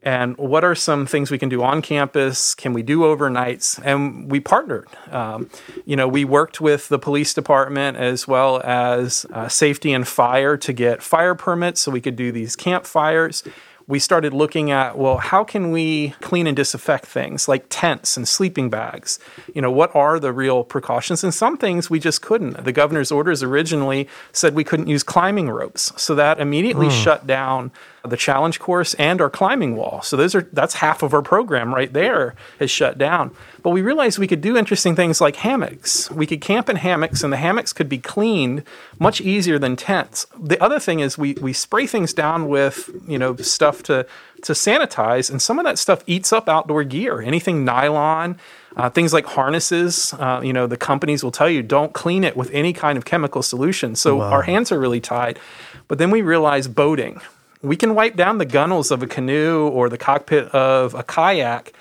And 0.08 0.38
what 0.38 0.63
are 0.63 0.74
some 0.74 1.06
things 1.06 1.32
we 1.32 1.38
can 1.38 1.50
do 1.50 1.62
on 1.62 1.82
campus? 1.82 2.56
Can 2.56 2.72
we 2.72 2.82
do 2.82 3.00
overnights? 3.00 3.78
And 3.84 4.32
we 4.32 4.39
partnered. 4.39 4.88
Um, 5.12 5.50
you 5.84 5.98
know, 5.98 6.08
we 6.08 6.24
worked 6.24 6.62
with 6.62 6.88
the 6.88 6.98
police 6.98 7.34
department 7.34 7.98
as 7.98 8.26
well 8.26 8.62
as 8.63 9.26
uh, 9.34 9.50
safety 9.50 9.91
and 9.91 10.08
fire 10.08 10.56
to 10.56 10.72
get 10.72 11.04
fire 11.04 11.36
permits 11.36 11.82
so 11.82 11.91
we 11.91 12.00
could 12.00 12.15
do 12.15 12.32
these 12.32 12.56
campfires 12.56 13.43
we 13.88 14.00
started 14.00 14.34
looking 14.34 14.70
at 14.70 14.98
well 14.98 15.17
how 15.17 15.43
can 15.43 15.72
we 15.72 16.10
clean 16.22 16.46
and 16.46 16.58
disinfect 16.58 17.06
things 17.06 17.48
like 17.48 17.65
tents 17.70 18.17
and 18.17 18.28
sleeping 18.28 18.70
bags 18.70 19.17
you 19.56 19.62
know 19.62 19.72
what 19.72 19.93
are 19.96 20.20
the 20.20 20.34
real 20.34 20.63
precautions 20.63 21.24
and 21.24 21.34
some 21.34 21.58
things 21.58 21.89
we 21.89 22.00
just 22.00 22.22
couldn't 22.22 22.63
the 22.65 22.72
governor's 22.72 23.12
orders 23.12 23.41
originally 23.41 24.08
said 24.32 24.54
we 24.54 24.63
couldn't 24.63 24.88
use 24.88 25.04
climbing 25.04 25.50
ropes 25.50 25.93
so 25.96 26.13
that 26.13 26.39
immediately 26.39 26.88
mm. 26.88 27.04
shut 27.04 27.26
down 27.26 27.72
the 28.10 28.17
challenge 28.17 28.60
course 28.60 28.93
and 28.96 29.22
our 29.22 29.30
climbing 29.30 29.76
wall. 29.76 30.02
So 30.02 30.17
those 30.17 30.36
are 30.36 30.41
that's 30.54 30.76
half 30.76 31.04
of 31.04 31.13
our 31.13 31.22
program 31.22 31.74
right 31.74 31.91
there 31.91 32.36
is 32.60 32.72
shut 32.72 32.98
down. 32.98 33.32
But 33.63 33.72
we 33.72 33.82
realized 33.82 34.17
we 34.17 34.28
could 34.28 34.41
do 34.41 34.56
interesting 34.56 34.96
things 34.96 35.20
like 35.20 35.38
hammocks. 35.38 36.10
We 36.12 36.26
could 36.26 36.41
camp 36.41 36.70
in 36.70 36.78
hammocks 36.78 37.24
and 37.24 37.34
the 37.34 37.38
hammocks 37.38 37.74
could 37.74 37.89
be 37.89 37.98
cleaned 37.98 38.63
much 39.00 39.20
easier 39.20 39.60
than 39.60 39.76
tents. 39.76 40.26
The 40.39 40.62
other 40.63 40.80
thing 40.80 41.00
is 41.00 41.17
we 41.17 41.34
we 41.34 41.54
spray 41.54 41.88
things 41.88 42.13
down 42.13 42.48
with, 42.48 42.89
you 43.08 43.17
know, 43.17 43.36
stuff 43.38 43.84
to 43.84 44.06
to 44.43 44.54
sanitize 44.54 45.30
and 45.32 45.41
some 45.41 45.58
of 45.60 45.65
that 45.65 45.80
stuff 45.80 46.04
eats 46.08 46.32
up 46.32 46.48
outdoor 46.48 46.84
gear. 46.84 47.22
Anything 47.22 47.65
nylon, 47.65 48.38
uh, 48.78 48.89
things 48.89 49.12
like 49.12 49.26
harnesses, 49.26 50.13
uh, 50.13 50.39
you 50.43 50.54
know, 50.54 50.67
the 50.67 50.78
companies 50.78 51.24
will 51.24 51.32
tell 51.32 51.50
you 51.50 51.63
don't 51.63 51.93
clean 51.93 52.24
it 52.24 52.38
with 52.38 52.52
any 52.52 52.72
kind 52.72 52.98
of 52.98 53.06
chemical 53.06 53.41
solution. 53.41 53.96
So 53.96 54.17
wow. 54.17 54.32
our 54.32 54.43
hands 54.43 54.72
are 54.72 54.80
really 54.80 55.02
tied. 55.02 55.39
But 55.88 55.98
then 55.98 56.12
we 56.12 56.22
realized 56.22 56.76
boating 56.76 57.20
we 57.62 57.76
can 57.76 57.96
wipe 57.96 58.15
down 58.15 58.38
the 58.38 58.46
gunnels 58.46 58.91
of 58.91 59.02
a 59.04 59.08
canoe 59.08 59.67
or 59.67 59.89
the 59.89 59.98
cockpit 59.98 60.48
of 60.50 60.93
a 60.93 61.04
kayak 61.04 61.74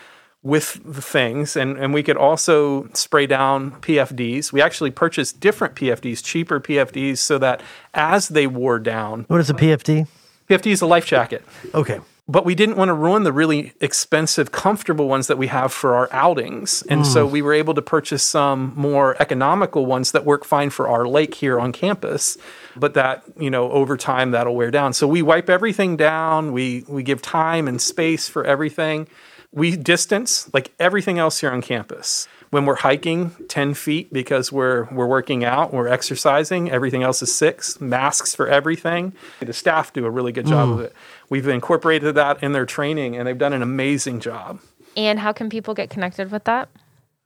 with 0.43 0.81
the 0.85 1.03
things 1.03 1.57
and, 1.57 1.77
and 1.77 1.93
we 1.93 2.03
could 2.03 2.17
also 2.17 2.89
spray 2.93 3.27
down 3.27 3.73
PFDs. 3.81 4.53
We 4.53 4.63
actually 4.63 4.93
purchased 4.93 5.41
different 5.41 5.75
PFDs, 5.75 6.23
cheaper 6.23 6.61
PFDs, 6.61 7.19
so 7.19 7.39
that 7.39 7.61
as 7.95 8.29
they 8.29 8.47
wore 8.47 8.79
down. 8.79 9.25
What 9.29 9.41
is 9.41 9.51
a 9.51 9.55
PFD? 9.55 10.07
PFD 10.49 10.67
is 10.71 10.81
a 10.81 10.87
life 10.87 11.07
jacket. 11.07 11.45
Okay 11.75 11.99
but 12.29 12.45
we 12.45 12.57
didn't 12.57 12.77
want 12.77 12.89
to 12.89 12.95
ruin 12.95 13.23
the 13.23 13.33
really 13.33 13.73
expensive, 13.81 14.51
comfortable 14.51 15.09
ones 15.09 15.29
that 15.29 15.39
we 15.39 15.47
have 15.47 15.73
for 15.73 15.95
our 15.95 16.09
outings. 16.13 16.83
And 16.83 17.03
mm. 17.03 17.07
so 17.07 17.25
we 17.25 17.41
were 17.41 17.53
able 17.53 17.75
to 17.75 17.83
purchase 17.83 18.25
some 18.25 18.73
more 18.75 19.21
economical 19.23 19.87
ones 19.87 20.11
that 20.11 20.25
work 20.25 20.45
fine 20.45 20.71
for 20.71 20.89
our 20.89 21.07
lake 21.07 21.35
here 21.35 21.61
on 21.61 21.71
campus, 21.71 22.37
but 22.75 22.95
that, 22.95 23.23
you 23.39 23.49
know, 23.49 23.71
over 23.71 23.97
time 23.97 24.33
that'll 24.33 24.57
wear 24.57 24.73
down. 24.73 24.93
So 24.93 25.07
we 25.07 25.23
wipe 25.23 25.49
everything 25.49 25.97
down, 25.97 26.53
we 26.53 26.85
we 26.89 27.05
give 27.05 27.23
time 27.23 27.69
and 27.69 27.81
space 27.81 28.29
for 28.29 28.45
everything. 28.45 29.09
We 29.53 29.77
distance 29.77 30.53
like 30.53 30.73
everything 30.81 31.19
else 31.19 31.41
here 31.41 31.51
on 31.51 31.63
campus. 31.63 32.27
When 32.57 32.65
we're 32.65 32.77
hiking 32.77 33.33
10 33.49 33.75
feet 33.75 34.11
because 34.15 34.51
we're, 34.51 34.85
we're 34.85 35.07
working 35.07 35.45
out, 35.45 35.75
we're 35.75 35.89
exercising, 35.89 36.71
everything 36.71 37.03
else 37.03 37.21
is 37.21 37.31
six, 37.31 37.79
masks 37.83 38.35
for 38.35 38.49
everything. 38.49 39.13
The 39.41 39.53
staff 39.53 39.93
do 39.93 40.07
a 40.07 40.11
really 40.11 40.33
good 40.33 40.47
job 40.47 40.71
of 40.71 40.79
mm. 40.79 40.85
it. 40.85 40.95
We've 41.29 41.47
incorporated 41.49 42.15
that 42.15 42.43
in 42.43 42.53
their 42.53 42.65
training 42.65 43.15
and 43.15 43.29
they've 43.29 43.37
done 43.37 43.53
an 43.53 43.61
amazing 43.61 44.21
job. 44.21 44.61
And 44.97 45.19
how 45.19 45.35
can 45.35 45.51
people 45.51 45.75
get 45.75 45.91
connected 45.91 46.33
with 46.33 46.45
that? 46.45 46.71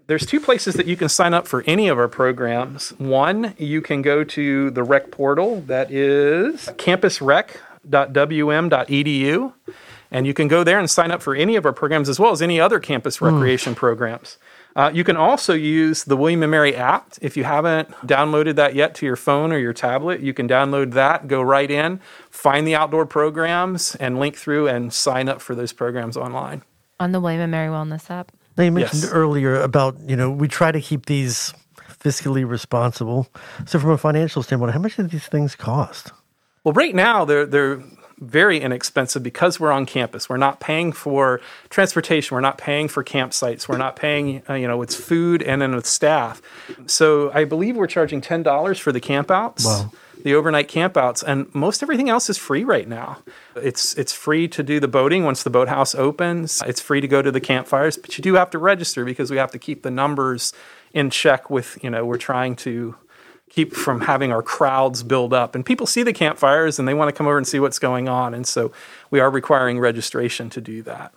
There's 0.08 0.26
two 0.26 0.40
places 0.40 0.74
that 0.74 0.86
you 0.86 0.96
can 0.96 1.08
sign 1.08 1.32
up 1.32 1.46
for 1.46 1.62
any 1.64 1.86
of 1.86 1.96
our 1.96 2.08
programs. 2.08 2.90
One, 2.98 3.54
you 3.56 3.82
can 3.82 4.02
go 4.02 4.24
to 4.24 4.72
the 4.72 4.82
rec 4.82 5.12
portal 5.12 5.60
that 5.68 5.92
is 5.92 6.66
campusrec.wm.edu 6.70 9.52
and 10.10 10.26
you 10.26 10.34
can 10.34 10.48
go 10.48 10.64
there 10.64 10.80
and 10.80 10.90
sign 10.90 11.12
up 11.12 11.22
for 11.22 11.36
any 11.36 11.54
of 11.54 11.64
our 11.64 11.72
programs 11.72 12.08
as 12.08 12.18
well 12.18 12.32
as 12.32 12.42
any 12.42 12.60
other 12.60 12.80
campus 12.80 13.18
mm. 13.18 13.30
recreation 13.30 13.76
programs. 13.76 14.36
Uh, 14.76 14.90
you 14.94 15.02
can 15.04 15.16
also 15.16 15.52
use 15.52 16.04
the 16.04 16.16
William 16.16 16.42
and 16.42 16.50
Mary 16.50 16.74
app. 16.76 17.12
If 17.20 17.36
you 17.36 17.44
haven't 17.44 17.90
downloaded 18.06 18.54
that 18.56 18.74
yet 18.74 18.94
to 18.96 19.06
your 19.06 19.16
phone 19.16 19.52
or 19.52 19.58
your 19.58 19.72
tablet, 19.72 20.20
you 20.20 20.32
can 20.32 20.48
download 20.48 20.92
that, 20.92 21.26
go 21.28 21.42
right 21.42 21.70
in, 21.70 22.00
find 22.30 22.66
the 22.66 22.74
outdoor 22.76 23.04
programs, 23.06 23.94
and 23.96 24.18
link 24.20 24.36
through 24.36 24.68
and 24.68 24.92
sign 24.92 25.28
up 25.28 25.40
for 25.40 25.54
those 25.54 25.72
programs 25.72 26.16
online. 26.16 26.62
On 27.00 27.12
the 27.12 27.20
William 27.20 27.40
and 27.40 27.50
Mary 27.50 27.68
Wellness 27.68 28.10
app. 28.10 28.30
Now 28.56 28.64
you 28.64 28.72
mentioned 28.72 29.02
Yes. 29.02 29.12
earlier 29.12 29.60
about, 29.60 29.96
you 30.06 30.16
know, 30.16 30.30
we 30.30 30.46
try 30.48 30.70
to 30.70 30.80
keep 30.80 31.06
these 31.06 31.52
fiscally 32.02 32.48
responsible. 32.48 33.26
So 33.66 33.78
from 33.78 33.90
a 33.90 33.98
financial 33.98 34.42
standpoint, 34.42 34.72
how 34.72 34.78
much 34.78 34.96
do 34.96 35.02
these 35.04 35.26
things 35.26 35.54
cost? 35.56 36.12
Well, 36.64 36.74
right 36.74 36.94
now 36.94 37.24
they're 37.24 37.46
they're 37.46 37.82
very 38.20 38.60
inexpensive 38.60 39.22
because 39.22 39.58
we're 39.58 39.72
on 39.72 39.86
campus. 39.86 40.28
We're 40.28 40.36
not 40.36 40.60
paying 40.60 40.92
for 40.92 41.40
transportation. 41.70 42.34
We're 42.34 42.42
not 42.42 42.58
paying 42.58 42.88
for 42.88 43.02
campsites. 43.02 43.68
We're 43.68 43.78
not 43.78 43.96
paying, 43.96 44.42
uh, 44.48 44.54
you 44.54 44.68
know, 44.68 44.82
it's 44.82 44.94
food 44.94 45.42
and 45.42 45.60
then 45.62 45.74
with 45.74 45.86
staff. 45.86 46.42
So 46.86 47.32
I 47.32 47.44
believe 47.44 47.76
we're 47.76 47.86
charging 47.86 48.20
ten 48.20 48.42
dollars 48.42 48.78
for 48.78 48.92
the 48.92 49.00
campouts. 49.00 49.64
Wow. 49.64 49.90
The 50.22 50.34
overnight 50.34 50.68
campouts 50.68 51.24
and 51.26 51.52
most 51.54 51.82
everything 51.82 52.10
else 52.10 52.28
is 52.28 52.36
free 52.36 52.62
right 52.62 52.86
now. 52.86 53.20
It's 53.56 53.94
it's 53.94 54.12
free 54.12 54.48
to 54.48 54.62
do 54.62 54.78
the 54.78 54.88
boating 54.88 55.24
once 55.24 55.42
the 55.42 55.48
boathouse 55.48 55.94
opens. 55.94 56.62
It's 56.66 56.80
free 56.80 57.00
to 57.00 57.08
go 57.08 57.22
to 57.22 57.30
the 57.30 57.40
campfires, 57.40 57.96
but 57.96 58.18
you 58.18 58.22
do 58.22 58.34
have 58.34 58.50
to 58.50 58.58
register 58.58 59.06
because 59.06 59.30
we 59.30 59.38
have 59.38 59.50
to 59.52 59.58
keep 59.58 59.82
the 59.82 59.90
numbers 59.90 60.52
in 60.92 61.08
check 61.08 61.48
with, 61.48 61.78
you 61.82 61.88
know, 61.88 62.04
we're 62.04 62.18
trying 62.18 62.54
to 62.56 62.96
keep 63.50 63.74
from 63.74 64.00
having 64.02 64.32
our 64.32 64.42
crowds 64.42 65.02
build 65.02 65.34
up. 65.34 65.54
And 65.54 65.66
people 65.66 65.86
see 65.86 66.02
the 66.02 66.12
campfires 66.12 66.78
and 66.78 66.88
they 66.88 66.94
want 66.94 67.08
to 67.08 67.12
come 67.12 67.26
over 67.26 67.36
and 67.36 67.46
see 67.46 67.60
what's 67.60 67.78
going 67.78 68.08
on. 68.08 68.32
And 68.32 68.46
so 68.46 68.72
we 69.10 69.20
are 69.20 69.28
requiring 69.28 69.78
registration 69.78 70.48
to 70.50 70.60
do 70.60 70.82
that. 70.82 71.12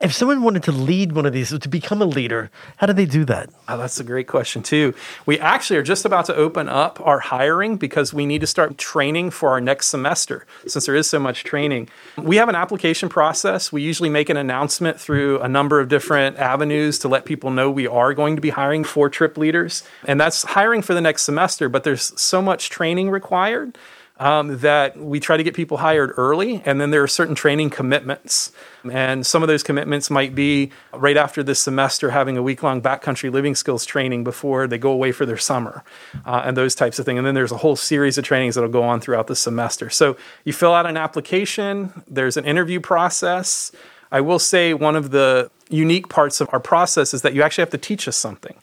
If 0.00 0.14
someone 0.14 0.42
wanted 0.42 0.62
to 0.62 0.72
lead 0.72 1.12
one 1.12 1.26
of 1.26 1.34
these, 1.34 1.50
to 1.50 1.68
become 1.68 2.00
a 2.00 2.06
leader, 2.06 2.50
how 2.78 2.86
do 2.86 2.94
they 2.94 3.04
do 3.04 3.26
that? 3.26 3.50
Oh, 3.68 3.76
that's 3.76 4.00
a 4.00 4.04
great 4.04 4.26
question, 4.26 4.62
too. 4.62 4.94
We 5.26 5.38
actually 5.38 5.76
are 5.76 5.82
just 5.82 6.06
about 6.06 6.24
to 6.24 6.34
open 6.34 6.70
up 6.70 6.98
our 7.06 7.20
hiring 7.20 7.76
because 7.76 8.14
we 8.14 8.24
need 8.24 8.40
to 8.40 8.46
start 8.46 8.78
training 8.78 9.30
for 9.30 9.50
our 9.50 9.60
next 9.60 9.88
semester 9.88 10.46
since 10.66 10.86
there 10.86 10.94
is 10.96 11.10
so 11.10 11.18
much 11.18 11.44
training. 11.44 11.90
We 12.16 12.36
have 12.36 12.48
an 12.48 12.54
application 12.54 13.10
process. 13.10 13.70
We 13.70 13.82
usually 13.82 14.08
make 14.08 14.30
an 14.30 14.38
announcement 14.38 14.98
through 14.98 15.38
a 15.40 15.48
number 15.48 15.80
of 15.80 15.90
different 15.90 16.38
avenues 16.38 16.98
to 17.00 17.08
let 17.08 17.26
people 17.26 17.50
know 17.50 17.70
we 17.70 17.86
are 17.86 18.14
going 18.14 18.36
to 18.36 18.42
be 18.42 18.50
hiring 18.50 18.84
for 18.84 19.10
trip 19.10 19.36
leaders. 19.36 19.82
And 20.06 20.18
that's 20.18 20.44
hiring 20.44 20.80
for 20.80 20.94
the 20.94 21.02
next 21.02 21.24
semester, 21.24 21.68
but 21.68 21.84
there's 21.84 22.18
so 22.18 22.40
much 22.40 22.70
training 22.70 23.10
required. 23.10 23.76
Um, 24.20 24.58
that 24.58 24.98
we 24.98 25.18
try 25.18 25.38
to 25.38 25.42
get 25.42 25.54
people 25.54 25.78
hired 25.78 26.12
early, 26.18 26.60
and 26.66 26.78
then 26.78 26.90
there 26.90 27.02
are 27.02 27.08
certain 27.08 27.34
training 27.34 27.70
commitments. 27.70 28.52
And 28.92 29.26
some 29.26 29.42
of 29.42 29.48
those 29.48 29.62
commitments 29.62 30.10
might 30.10 30.34
be 30.34 30.72
right 30.92 31.16
after 31.16 31.42
this 31.42 31.58
semester 31.58 32.10
having 32.10 32.36
a 32.36 32.42
week 32.42 32.62
long 32.62 32.82
backcountry 32.82 33.32
living 33.32 33.54
skills 33.54 33.86
training 33.86 34.22
before 34.22 34.66
they 34.66 34.76
go 34.76 34.92
away 34.92 35.12
for 35.12 35.24
their 35.24 35.38
summer 35.38 35.82
uh, 36.26 36.42
and 36.44 36.54
those 36.54 36.74
types 36.74 36.98
of 36.98 37.06
things. 37.06 37.16
And 37.16 37.26
then 37.26 37.34
there's 37.34 37.50
a 37.50 37.56
whole 37.56 37.76
series 37.76 38.18
of 38.18 38.24
trainings 38.24 38.56
that'll 38.56 38.68
go 38.68 38.82
on 38.82 39.00
throughout 39.00 39.26
the 39.26 39.34
semester. 39.34 39.88
So 39.88 40.18
you 40.44 40.52
fill 40.52 40.74
out 40.74 40.84
an 40.84 40.98
application, 40.98 42.04
there's 42.06 42.36
an 42.36 42.44
interview 42.44 42.78
process. 42.78 43.72
I 44.12 44.20
will 44.20 44.38
say 44.38 44.74
one 44.74 44.96
of 44.96 45.12
the 45.12 45.50
unique 45.70 46.08
parts 46.08 46.40
of 46.40 46.48
our 46.52 46.60
process 46.60 47.14
is 47.14 47.22
that 47.22 47.32
you 47.34 47.42
actually 47.42 47.62
have 47.62 47.70
to 47.70 47.78
teach 47.78 48.06
us 48.08 48.16
something. 48.16 48.54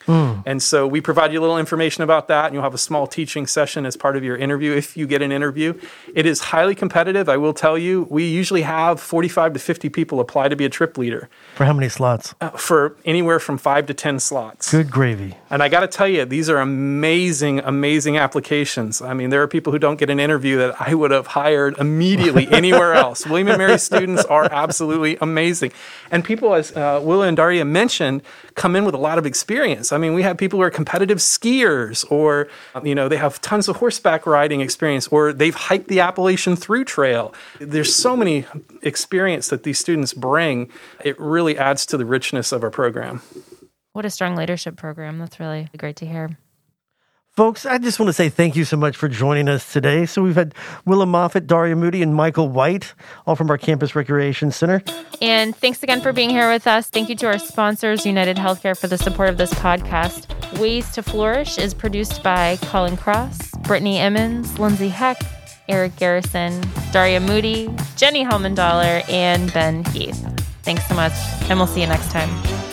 And 0.46 0.62
so 0.62 0.86
we 0.88 1.02
provide 1.02 1.34
you 1.34 1.40
a 1.40 1.42
little 1.42 1.58
information 1.58 2.04
about 2.04 2.28
that, 2.28 2.46
and 2.46 2.54
you'll 2.54 2.64
have 2.64 2.74
a 2.74 2.78
small 2.78 3.08
teaching 3.08 3.48
session 3.48 3.86
as 3.86 3.98
part 3.98 4.16
of 4.16 4.24
your 4.24 4.38
interview 4.38 4.74
if 4.74 4.96
you 4.96 5.08
get 5.08 5.22
an 5.22 5.32
interview. 5.32 5.74
It 6.14 6.26
is 6.26 6.40
highly 6.40 6.76
competitive. 6.76 7.28
I 7.28 7.38
will 7.38 7.54
tell 7.54 7.78
you, 7.78 8.08
we 8.10 8.26
usually 8.26 8.62
have 8.62 9.00
45 9.00 9.54
to 9.54 9.60
50 9.60 9.90
people 9.90 10.20
apply 10.20 10.48
to 10.50 10.56
be 10.56 10.66
a 10.66 10.70
trip 10.70 10.98
leader 10.98 11.30
For 11.56 11.66
how 11.66 11.74
many 11.74 11.90
slots? 11.90 12.36
uh, 12.42 12.52
for 12.52 12.96
anywhere 13.06 13.40
from 13.40 13.58
five 13.58 13.86
to 13.88 13.94
10 13.94 14.20
slots. 14.20 14.72
Good 14.72 14.92
gravy. 14.92 15.36
And 15.50 15.64
I 15.64 15.70
got 15.70 15.82
to 15.82 15.88
tell 15.88 16.08
you, 16.08 16.26
these 16.26 16.50
are 16.50 16.60
amazing, 16.60 17.60
amazing 17.60 18.18
applications. 18.18 19.02
I 19.02 19.14
mean, 19.14 19.30
there 19.30 19.42
are 19.42 19.48
people 19.48 19.72
who 19.74 19.80
don't 19.80 19.98
get 20.00 20.10
an 20.10 20.20
interview 20.20 20.58
that 20.58 20.76
I 20.80 20.94
would 20.94 21.12
have 21.12 21.28
hired 21.28 21.78
immediately 21.78 22.48
anywhere 22.52 22.94
else. 22.94 23.26
William 23.26 23.48
and 23.50 23.58
Mary 23.58 23.78
students 23.80 24.24
are 24.26 24.46
absolutely 24.52 25.18
amazing. 25.22 25.72
And 26.12 26.24
people, 26.24 26.54
as 26.54 26.76
uh, 26.76 26.97
Uh, 26.98 27.02
Willa 27.02 27.28
and 27.28 27.38
Daria 27.38 27.66
mentioned, 27.66 28.22
come 28.56 28.76
in 28.76 28.86
with 28.86 28.96
a 28.96 28.98
lot 28.98 29.18
of 29.18 29.26
experience. 29.26 29.92
I 29.92 29.98
mean, 29.98 30.14
we 30.14 30.24
have 30.24 30.38
people 30.38 30.60
who 30.60 30.64
are 30.64 30.70
competitive 30.70 31.20
skiers, 31.20 32.10
or, 32.12 32.48
you 32.84 32.96
know, 32.96 33.08
they 33.08 33.18
have 33.18 33.40
tons 33.42 33.68
of 33.68 33.78
horseback 33.78 34.26
riding 34.26 34.62
experience, 34.62 35.08
or 35.08 35.34
they've 35.34 35.56
hiked 35.56 35.88
the 35.88 36.00
Appalachian 36.00 36.56
Through 36.56 36.86
Trail. 36.86 37.34
There's 37.60 37.94
so 37.94 38.18
many 38.18 38.46
experience 38.82 39.50
that 39.50 39.64
these 39.64 39.80
students 39.80 40.14
bring. 40.14 40.72
It 41.04 41.20
really 41.20 41.58
adds 41.58 41.86
to 41.88 41.98
the 41.98 42.06
richness 42.06 42.52
of 42.52 42.64
our 42.64 42.72
program. 42.72 43.22
What 43.94 44.06
a 44.06 44.10
strong 44.10 44.36
leadership 44.36 44.76
program. 44.76 45.20
That's 45.20 45.40
really 45.40 45.70
great 45.78 45.96
to 45.98 46.06
hear. 46.06 46.38
Folks, 47.38 47.68
I 47.68 47.78
just 47.78 48.00
want 48.00 48.08
to 48.08 48.14
say 48.14 48.30
thank 48.30 48.56
you 48.56 48.66
so 48.66 48.78
much 48.78 48.98
for 48.98 49.08
joining 49.08 49.48
us 49.48 49.72
today. 49.72 50.08
So 50.08 50.24
we've 50.24 50.34
had 50.34 50.56
Willa 50.86 51.06
Moffat, 51.06 51.46
Daria 51.46 51.76
Moody, 51.76 52.02
and 52.02 52.16
Michael 52.16 52.50
White, 52.50 52.96
all 53.28 53.36
from 53.36 53.52
our 53.52 53.60
Campus 53.60 53.96
Recreation 53.96 54.50
Center. 54.50 54.82
And 55.22 55.56
thanks 55.56 55.84
again 55.84 56.02
for 56.02 56.12
being 56.12 56.32
here 56.32 56.52
with 56.52 56.66
us. 56.66 56.90
Thank 56.90 57.10
you 57.10 57.16
to 57.18 57.28
our 57.28 57.38
sponsors, 57.38 58.08
United 58.08 58.38
Healthcare, 58.38 58.76
for 58.76 58.88
the 58.88 58.98
support 58.98 59.30
of 59.30 59.38
this 59.38 59.54
podcast. 59.54 60.60
Ways 60.60 60.90
to 60.94 61.04
Flourish 61.04 61.60
is 61.60 61.76
produced 61.76 62.24
by 62.24 62.58
Colin 62.64 62.98
Cross, 62.98 63.52
Brittany 63.68 64.00
Emmons, 64.00 64.58
Lindsay 64.58 64.90
Heck, 64.90 65.22
Eric 65.70 65.96
Garrison, 65.98 66.64
Daria 66.92 67.20
Moody, 67.20 67.70
Jenny 67.98 68.26
Hellman 68.26 68.58
and 69.10 69.54
Ben 69.54 69.84
Heath. 69.84 70.28
Thanks 70.64 70.88
so 70.88 70.96
much, 70.96 71.14
and 71.52 71.60
we'll 71.60 71.68
see 71.68 71.82
you 71.82 71.88
next 71.88 72.10
time. 72.10 72.67